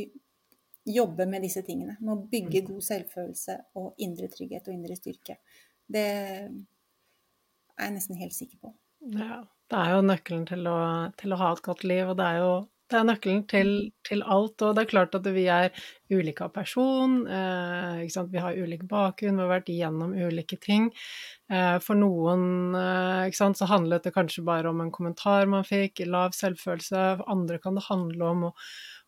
[0.88, 1.97] jobbe med disse tingene.
[1.99, 5.38] Med å bygge god selvfølelse og indre trygghet og indre styrke.
[5.91, 6.49] Det er
[7.82, 8.73] jeg nesten helt sikker på.
[9.17, 10.77] Ja, det er jo nøkkelen til å,
[11.17, 12.51] til å ha et godt liv, og det er jo
[12.91, 13.71] det er nøkkelen til,
[14.07, 14.61] til, alt.
[14.61, 15.71] Og det er klart at vi er
[16.11, 17.21] ulike av person.
[17.25, 20.89] Eh, vi har ulik bakgrunn, vi har vært igjennom ulike ting.
[21.51, 26.35] Eh, for noen eh, så handlet det kanskje bare om en kommentar man fikk, lav
[26.37, 27.05] selvfølelse.
[27.21, 28.55] For andre kan det handle om å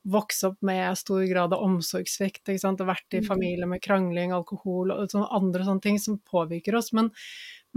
[0.03, 3.27] vokse opp med stor grad av omsorgssvikt, vært i mm.
[3.27, 6.91] familie med krangling, alkohol og sånne andre sånne ting som påvirker oss.
[6.91, 7.13] Men,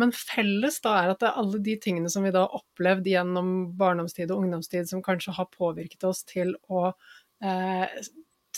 [0.00, 3.08] men felles da er at det er alle de tingene som vi da har opplevd
[3.10, 6.88] gjennom barndomstid og ungdomstid, som kanskje har påvirket oss til å
[7.44, 7.88] eh,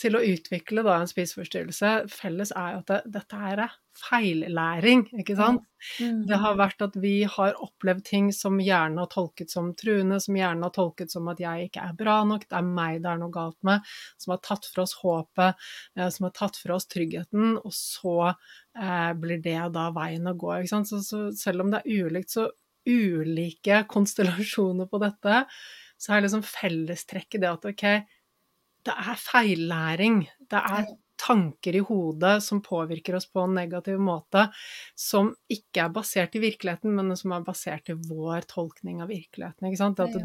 [0.02, 5.04] til å utvikle da, en spiseforstyrrelse felles er jo at det, dette her er feillæring,
[5.18, 5.64] ikke sant.
[5.98, 6.20] Mm.
[6.28, 10.38] Det har vært at vi har opplevd ting som gjerne har tolket som truende, som
[10.38, 13.20] gjerne har tolket som at jeg ikke er bra nok, det er meg det er
[13.22, 13.90] noe galt med,
[14.22, 15.66] som har tatt fra oss håpet,
[15.98, 20.36] eh, som har tatt fra oss tryggheten, og så eh, blir det da veien å
[20.38, 20.92] gå, ikke sant.
[20.92, 22.48] Så, så selv om det er ulikt, så
[22.88, 25.42] ulike konstellasjoner på dette,
[25.98, 27.84] så er liksom fellestrekket det at ok,
[28.88, 30.24] det er feillæring.
[30.48, 34.44] Det er tanker i hodet som påvirker oss på en negativ måte,
[34.94, 39.74] som ikke er basert i virkeligheten, men som er basert i vår tolkning av virkeligheten.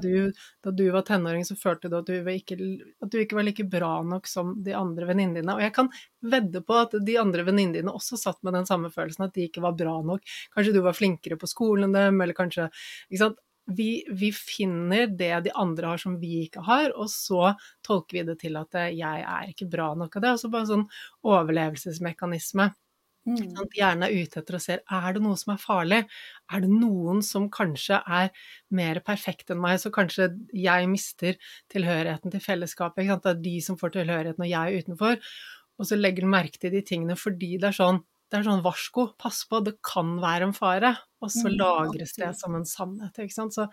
[0.04, 2.60] Du, da du var tenåring, så følte du at du, ikke,
[3.02, 5.58] at du ikke var like bra nok som de andre venninnene dine.
[5.58, 5.90] Og jeg kan
[6.22, 9.50] vedde på at de andre venninnene dine også satt med den samme følelsen, at de
[9.50, 10.22] ikke var bra nok.
[10.54, 12.70] Kanskje du var flinkere på skolen enn dem, eller kanskje?
[13.66, 17.54] Vi, vi, finner det de andre har som vi ikke har, og så
[17.86, 20.32] tolker vi det til at eh, jeg er ikke bra nok av det.
[20.36, 20.88] Altså bare en sånn
[21.34, 22.70] overlevelsesmekanisme.
[23.24, 23.56] Mm.
[23.72, 26.02] Hjernen er ute etter å se er det noe som er farlig.
[26.52, 28.34] Er det noen som kanskje er
[28.76, 31.40] mer perfekt enn meg, så kanskje jeg mister
[31.72, 33.08] tilhørigheten til fellesskapet.
[33.24, 35.36] Det er de som får tilhørigheten, og jeg er utenfor.
[35.80, 38.04] Og så legger du merke til de tingene fordi det er sånn
[38.34, 40.96] det er sånn varsko, pass på, det kan være en fare.
[41.22, 43.54] Og så mm, lagres det som en sannhet, ikke sant.
[43.54, 43.68] Så,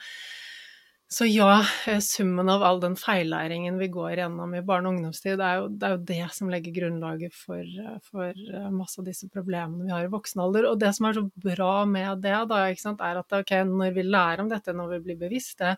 [1.09, 5.39] så, ja, eh, summen av all den feillæringen vi går gjennom i barne- og ungdomstid,
[5.41, 9.01] det er, jo, det er jo det som legger grunnlaget for, eh, for, eh, masse
[9.01, 10.69] av disse problemene vi har i voksen alder.
[10.69, 14.05] Og det som er så bra med det, da, sant, er at okay, når vi
[14.05, 15.73] lærer om dette, når vi blir bevisste,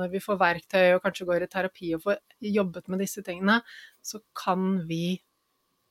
[0.00, 2.24] når vi får verktøy og kanskje går i terapi og får
[2.56, 3.60] jobbet med disse tingene,
[4.00, 5.20] så kan vi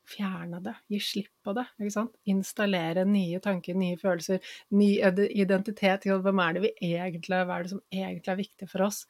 [0.07, 1.65] fjerne det, gi slipp på det.
[1.79, 2.15] ikke sant?
[2.29, 4.41] Installere nye tanker, nye følelser,
[4.77, 4.89] ny
[5.29, 6.07] identitet.
[6.07, 9.03] Hvem er det vi egentlig Hva er det som egentlig er viktig for oss?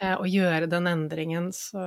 [0.00, 1.84] Eh, og gjøre den endringen, så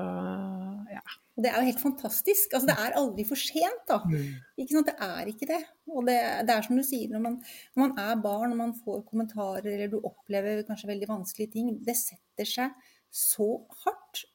[0.91, 1.03] ja.
[1.33, 2.51] Det er jo helt fantastisk.
[2.53, 3.97] Altså, det er aldri for sent, da.
[4.05, 4.35] Mm.
[4.61, 4.91] Ikke sant?
[4.91, 5.61] Det er ikke det.
[5.89, 7.39] Og det, det er som du sier, når man,
[7.73, 11.73] når man er barn og man får kommentarer eller du opplever kanskje veldig vanskelige ting,
[11.81, 13.49] det setter seg så
[13.85, 14.27] hardt.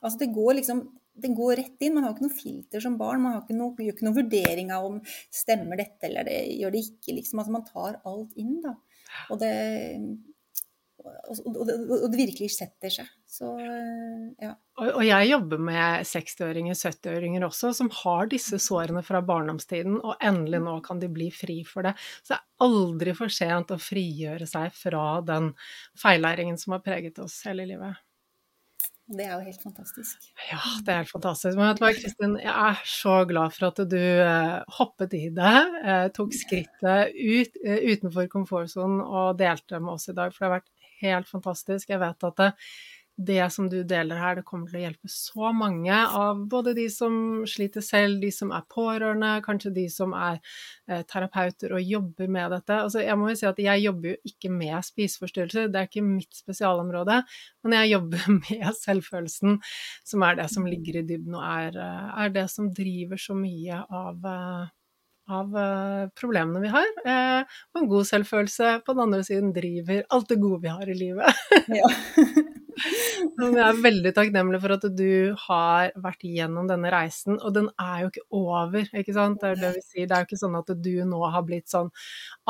[0.00, 0.82] Altså, det går liksom
[1.14, 1.94] den går rett inn.
[1.96, 3.22] Man har ikke noe filter som barn.
[3.24, 5.00] Man ikke noe, gjør ikke noe vurdering av om
[5.32, 7.16] stemmer dette eller det gjør det ikke.
[7.18, 7.42] Liksom.
[7.42, 8.76] Altså, man tar alt inn, da.
[9.32, 9.52] Og det,
[11.02, 13.10] og, og, og det virkelig setter seg.
[13.28, 13.48] Så,
[14.40, 14.52] ja.
[14.80, 20.62] Og, jeg jobber med 60-åringer, 70-åringer også, som har disse sårene fra barndomstiden, og endelig
[20.64, 21.94] nå kan de bli fri for det.
[22.22, 25.52] Så det er aldri for sent å frigjøre seg fra den
[26.00, 28.00] feillæringen som har preget oss hele livet.
[29.12, 30.28] Det er jo helt fantastisk.
[30.48, 31.58] Ja, det er helt fantastisk.
[31.58, 36.06] Men vet Kristin, jeg er så glad for at du eh, hoppet i det, eh,
[36.16, 40.32] tok skrittet ut, eh, utenfor komfortsonen og delte med oss i dag.
[40.32, 41.92] For det har vært helt fantastisk.
[41.92, 42.42] Jeg vet at
[43.16, 46.86] det, som du deler her, det kommer til å hjelpe så mange av både de
[46.90, 50.38] som sliter selv, de som er pårørende, kanskje de som er
[50.88, 52.78] eh, terapeuter og jobber med dette.
[52.86, 56.04] Altså, jeg må jo si at jeg jobber jo ikke med spiseforstyrrelser, det er ikke
[56.06, 57.20] mitt spesialområde,
[57.62, 59.58] men jeg jobber med selvfølelsen,
[60.08, 63.36] som er det som ligger i dybden og er, eh, er det som driver så
[63.38, 64.70] mye av eh,
[65.32, 66.88] av uh, problemene vi har.
[67.06, 70.90] Uh, og en god selvfølelse på den andre siden driver alt det gode vi har
[70.90, 71.46] i livet.
[71.78, 71.92] ja.
[72.72, 78.04] Jeg er veldig takknemlig for at du har vært gjennom denne reisen, og den er
[78.04, 79.40] jo ikke over, ikke sant.
[79.42, 80.08] Det er det vi sier.
[80.08, 81.90] Det er jo ikke sånn at du nå har blitt sånn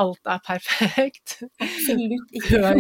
[0.01, 1.39] alt er perfekt.
[1.63, 2.75] Absolutt ikke.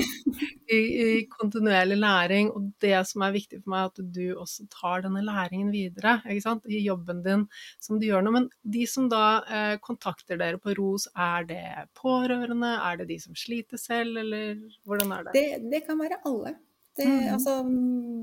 [0.72, 4.66] I, i kontinuerlig læring, og det som er viktig for meg, er at du også
[4.72, 6.66] tar denne læringen videre, ikke sant.
[6.70, 7.46] I jobben din
[7.82, 8.34] som du gjør nå.
[8.38, 11.62] Men de som da eh, kontakter dere på ROS, er det
[11.98, 14.56] pårørende, er det de som sliter selv, eller
[14.86, 15.34] hvordan er det?
[15.36, 16.56] Det, det kan være alle.
[16.96, 17.28] Det, mm.
[17.34, 17.62] Altså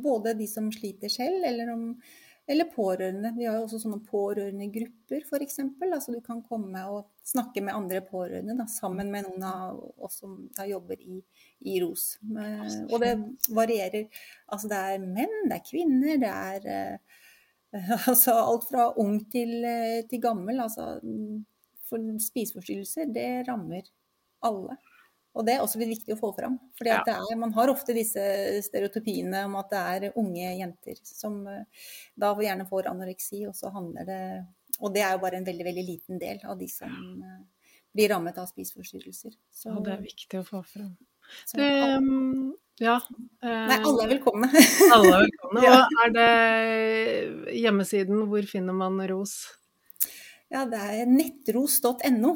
[0.03, 1.85] både de som sliter selv, eller om
[2.49, 3.29] Eller pårørende.
[3.37, 5.59] Vi har jo også sånne pårørendegrupper, f.eks.
[5.85, 10.17] Altså du kan komme og snakke med andre pårørende da, sammen med noen av oss
[10.23, 11.19] som da jobber i,
[11.69, 12.07] i ROS.
[12.89, 13.11] Og det
[13.53, 14.09] varierer.
[14.49, 17.21] Altså det er menn, det er kvinner, det er eh,
[18.09, 20.65] altså alt fra ung til, eh, til gammel.
[20.65, 20.95] Altså
[21.89, 23.85] for spiseforstyrrelser, det rammer
[24.45, 24.77] alle.
[25.37, 26.55] Og det er også litt viktig å få fram.
[26.77, 27.01] For ja.
[27.37, 28.21] man har ofte disse
[28.65, 31.67] stereotypiene om at det er unge jenter som eh,
[32.17, 34.23] da gjerne får anoreksi, og så handler det
[34.79, 37.37] Og det er jo bare en veldig, veldig liten del av de som ja.
[37.93, 39.37] blir rammet av spiseforstyrrelser.
[39.51, 40.95] Så, ja, det er viktig å få fram.
[41.45, 42.97] Så, det, alle, ja.
[43.43, 44.49] Eh, Nei, alle er velkomne.
[44.95, 45.63] alle er velkomne.
[45.67, 45.79] ja.
[45.83, 49.41] Og er det hjemmesiden, hvor finner man ROS?
[50.49, 52.33] Ja, det er nettros.no.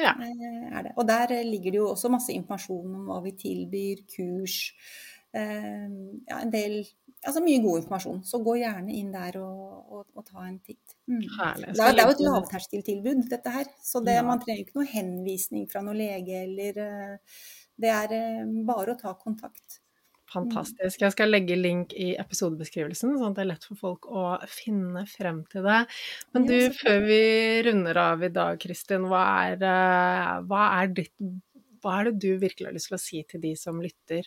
[0.00, 0.14] Ja.
[0.18, 0.92] Eh, det.
[0.96, 4.58] Og der ligger det jo også masse informasjon om hva vi tilbyr, kurs.
[5.34, 5.88] Eh,
[6.28, 6.84] ja, en del
[7.24, 8.18] Altså mye god informasjon.
[8.28, 10.92] Så gå gjerne inn der og, og, og ta en titt.
[11.08, 11.22] Mm.
[11.22, 13.70] Det, er, det, er, jo et lavterskeltilbud, dette her.
[13.80, 14.26] Så det, ja.
[14.26, 17.38] man trenger ikke noe henvisning fra noen lege eller eh,
[17.80, 18.12] Det er
[18.68, 19.80] bare å ta kontakt.
[20.34, 21.02] Fantastisk.
[21.04, 25.04] Jeg skal legge link i episodebeskrivelsen, sånn at det er lett for folk å finne
[25.10, 25.80] frem til det.
[26.34, 27.20] Men du, før vi
[27.68, 31.14] runder av i dag, Kristin, hva er, eh, hva er, ditt,
[31.84, 34.26] hva er det du virkelig har lyst til å si til de som lytter,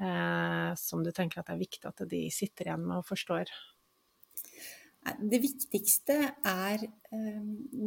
[0.00, 3.52] eh, som du tenker at det er viktig at de sitter igjen med og forstår?
[5.04, 6.16] Det viktigste
[6.48, 7.40] er eh,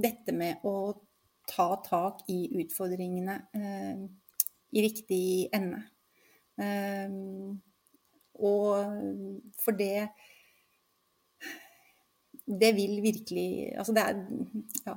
[0.06, 0.78] dette med å
[1.50, 4.02] ta tak i utfordringene eh,
[4.78, 5.82] i riktig ende.
[6.58, 7.62] Um,
[8.34, 8.82] og
[9.62, 10.08] for det
[12.48, 14.16] Det vil virkelig Altså det er
[14.88, 14.96] Ja.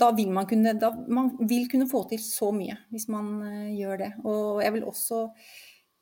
[0.00, 3.78] Da vil man kunne da, Man vil kunne få til så mye hvis man uh,
[3.78, 4.12] gjør det.
[4.24, 5.24] Og jeg vil også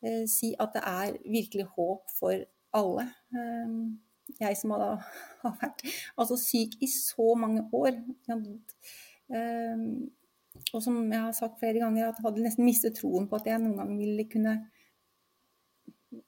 [0.03, 2.37] uh, si at det er virkelig håp for
[2.75, 3.09] alle.
[3.33, 4.01] Um,
[4.41, 5.03] jeg som har
[5.43, 5.83] vært
[6.19, 7.97] altså, syk i så mange år.
[10.73, 13.49] Og som jeg har sagt flere ganger, at jeg hadde nesten mistet troen på at
[13.49, 14.55] jeg noen gang ville kunne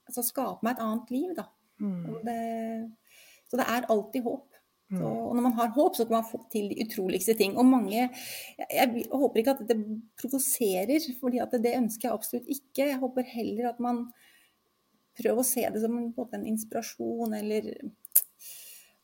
[0.09, 1.31] altså, skape meg et annet liv.
[1.37, 1.47] Da.
[1.83, 2.21] Mm.
[2.27, 2.41] Det,
[3.51, 4.51] så det er alltid håp.
[4.93, 5.01] Mm.
[5.01, 7.57] Så, og når man har håp, så kan man få til de utroligste ting.
[7.59, 12.91] Og mange Jeg, jeg håper ikke at dette provoserer, for det ønsker jeg absolutt ikke.
[12.91, 14.07] Jeg håper heller at man
[15.19, 17.71] prøver å se det som en, en inspirasjon, eller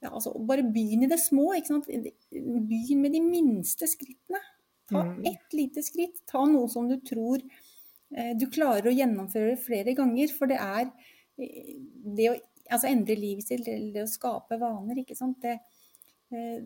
[0.01, 1.51] ja, altså, Bare begynn i det små.
[1.87, 4.41] Begynn med de minste skrittene.
[4.91, 5.25] Ta mm.
[5.33, 6.23] ett lite skritt.
[6.31, 10.33] Ta noe som du tror eh, du klarer å gjennomføre flere ganger.
[10.35, 10.87] For det er
[11.41, 11.75] eh,
[12.19, 12.37] det å
[12.71, 15.43] altså endre livet sitt, det å skape vaner, ikke sant.
[15.43, 15.57] Det,
[16.35, 16.63] eh,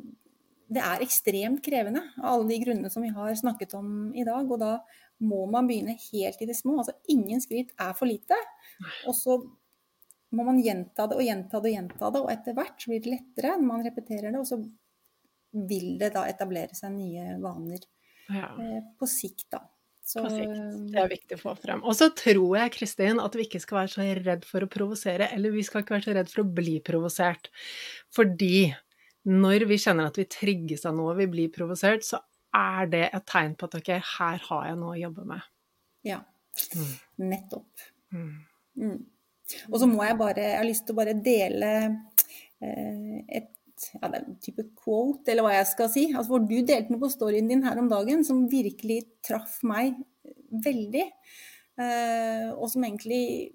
[0.75, 4.49] det er ekstremt krevende av alle de grunnene som vi har snakket om i dag.
[4.49, 4.79] Og da
[5.25, 6.79] må man begynne helt i det små.
[6.83, 8.39] Altså ingen skritt er for lite.
[9.09, 9.39] Og så
[10.35, 13.13] må man gjenta det og gjenta det og gjenta det, og etter hvert blir det
[13.13, 14.59] lettere når man repeterer det, og så
[15.71, 17.85] vil det da etablere seg nye vaner
[18.33, 18.51] ja.
[18.61, 19.63] Eh, på sikt, da.
[20.05, 20.59] Så, på sikt.
[20.93, 21.83] Det er viktig å få frem.
[21.85, 25.31] Og så tror jeg, Kristin, at vi ikke skal være så redd for å provosere,
[25.37, 27.49] eller vi skal ikke være så redd for å bli provosert.
[28.15, 28.69] Fordi
[29.31, 32.21] når vi kjenner at vi trigges av noe, vi blir provosert, så
[32.55, 35.51] er det et tegn på at ok, her har jeg noe å jobbe med.
[36.07, 36.21] Ja.
[36.77, 36.93] Mm.
[37.33, 37.89] Nettopp.
[38.15, 38.35] Mm.
[38.79, 39.01] Mm.
[39.71, 41.71] Og så må jeg bare Jeg har lyst til å bare dele
[42.63, 43.51] eh, et
[43.93, 46.07] ja, det er en type quote, eller hva jeg skal si.
[46.13, 49.99] Altså, hvor du delte noe på storyen din her om dagen som virkelig traff meg
[50.65, 51.05] veldig.
[51.83, 53.53] Eh, og som egentlig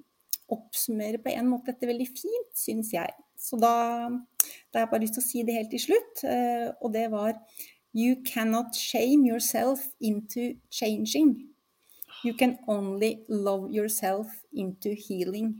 [0.50, 3.14] oppsummerer på en måte dette veldig fint, syns jeg.
[3.40, 3.74] Så da,
[4.10, 7.10] da har jeg bare lyst til å si det helt til slutt, eh, og det
[7.14, 7.38] var
[7.98, 11.50] You cannot shame yourself into changing.
[12.24, 15.56] You can only love yourself into healing.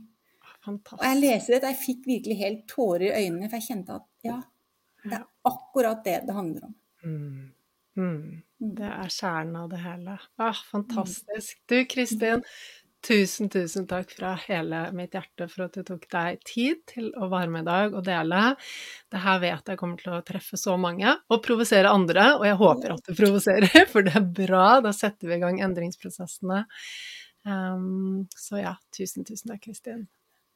[0.64, 1.00] Fantastisk.
[1.00, 4.06] Og jeg leser dette, jeg fikk virkelig helt tårer i øynene, for jeg kjente at
[4.26, 4.36] ja,
[5.04, 6.76] det er akkurat det det handler om.
[7.04, 7.48] Mm.
[7.96, 8.42] Mm.
[8.76, 10.18] Det er kjernen av det hele.
[10.36, 11.58] Ah, fantastisk.
[11.68, 12.42] Du Kristin,
[13.06, 17.30] tusen, tusen takk fra hele mitt hjerte for at du tok deg tid til å
[17.32, 18.42] være med i dag og dele.
[19.12, 22.34] Det her vet jeg kommer til å treffe så mange, og provosere andre.
[22.38, 24.68] Og jeg håper at det provoserer, for det er bra.
[24.84, 26.64] Da setter vi i gang endringsprosessene.
[27.48, 30.04] Um, så ja, tusen, tusen takk, Kristin.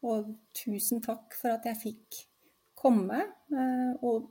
[0.04, 2.24] Og tusen takk for at jeg fikk
[2.76, 3.22] komme.
[3.48, 4.28] Eh, og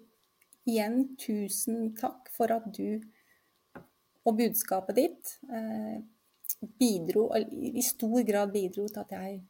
[0.69, 3.02] igjen, tusen takk for at du
[4.23, 5.98] og budskapet ditt eh,
[6.80, 9.41] bidro, i stor grad bidro til at jeg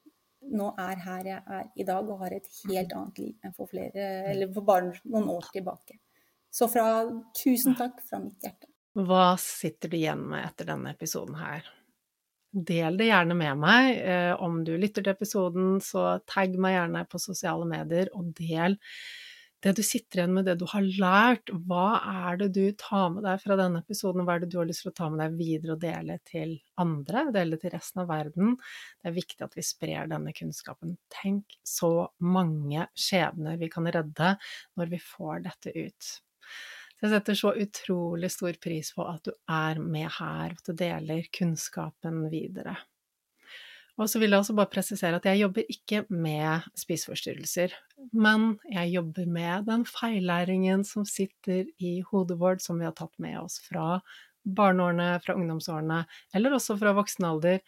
[0.53, 3.69] nå er her jeg er i dag og har et helt annet liv enn for
[3.69, 4.07] flere,
[4.55, 5.99] for bare noen år tilbake.
[6.53, 7.05] Så fra,
[7.37, 8.67] tusen takk fra mitt hjerte.
[8.93, 11.65] Hva sitter du igjen med etter denne episoden her?
[12.53, 13.87] Del det gjerne med meg.
[13.97, 18.77] Eh, om du lytter til episoden, så tagg meg gjerne på sosiale medier, og del
[19.63, 21.51] det du sitter igjen med, det du har lært.
[21.67, 21.85] Hva
[22.27, 24.25] er det du tar med deg fra denne episoden?
[24.27, 26.57] Hva er det du har lyst til å ta med deg videre og dele til
[26.83, 27.25] andre?
[27.35, 28.57] Dele til resten av verden?
[28.99, 30.97] Det er viktig at vi sprer denne kunnskapen.
[31.15, 31.93] Tenk så
[32.27, 34.35] mange skjebner vi kan redde
[34.79, 36.13] når vi får dette ut.
[37.03, 40.75] Jeg setter så utrolig stor pris på at du er med her, og at du
[40.79, 42.77] deler kunnskapen videre.
[44.01, 47.75] Og så vil jeg også bare presisere at jeg jobber ikke med spiseforstyrrelser,
[48.17, 53.13] men jeg jobber med den feillæringen som sitter i hodet vårt, som vi har tatt
[53.21, 53.99] med oss fra
[54.43, 56.01] barneårene, fra ungdomsårene,
[56.33, 57.61] eller også fra voksen alder.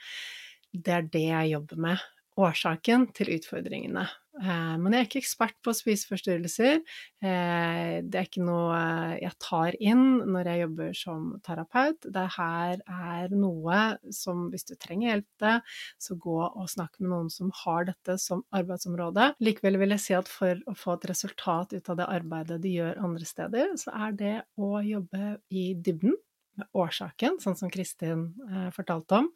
[0.74, 2.10] Det er det jeg jobber med
[2.42, 4.08] årsaken til utfordringene.
[4.42, 6.82] Eh, men jeg er ikke ekspert på spiseforstyrrelser.
[7.24, 8.80] Eh, det er ikke noe
[9.22, 12.10] jeg tar inn når jeg jobber som terapeut.
[12.18, 13.80] Det her er noe
[14.16, 18.18] som, hvis du trenger hjelp til, så gå og snakk med noen som har dette
[18.22, 19.32] som arbeidsområde.
[19.46, 22.76] Likevel vil jeg si at for å få et resultat ut av det arbeidet de
[22.76, 26.16] gjør andre steder, så er det å jobbe i dybden
[26.56, 29.32] med årsaken, sånn som Kristin eh, fortalte om.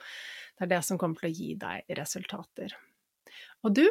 [0.56, 2.76] Det er det som kommer til å gi deg resultater.
[3.66, 3.84] Og du,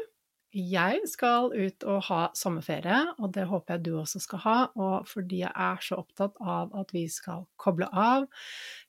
[0.59, 4.57] jeg skal ut og ha sommerferie, og det håper jeg du også skal ha.
[4.79, 8.27] Og fordi jeg er så opptatt av at vi skal koble av,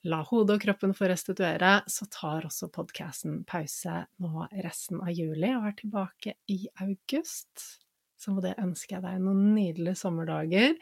[0.10, 5.54] la hodet og kroppen få restituere, så tar også podkasten pause nå resten av juli
[5.56, 7.80] og er tilbake i august.
[8.20, 10.74] Så med det ønsker jeg deg noen nydelige sommerdager.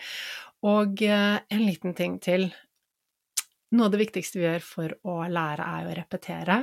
[0.66, 2.50] Og eh, en liten ting til.
[3.76, 6.58] Noe av det viktigste vi gjør for å lære, er å repetere.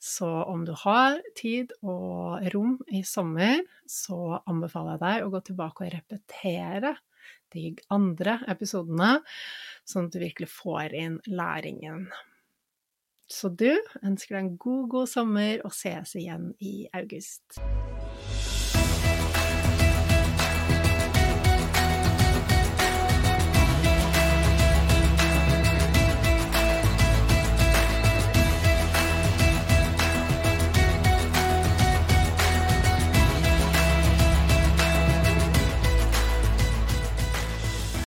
[0.00, 5.42] Så om du har tid og rom i sommer, så anbefaler jeg deg å gå
[5.50, 6.94] tilbake og repetere
[7.52, 9.18] de andre episodene,
[9.88, 12.06] sånn at du virkelig får inn læringen.
[13.28, 17.60] Så du ønsker deg en god, god sommer, og ses igjen i august.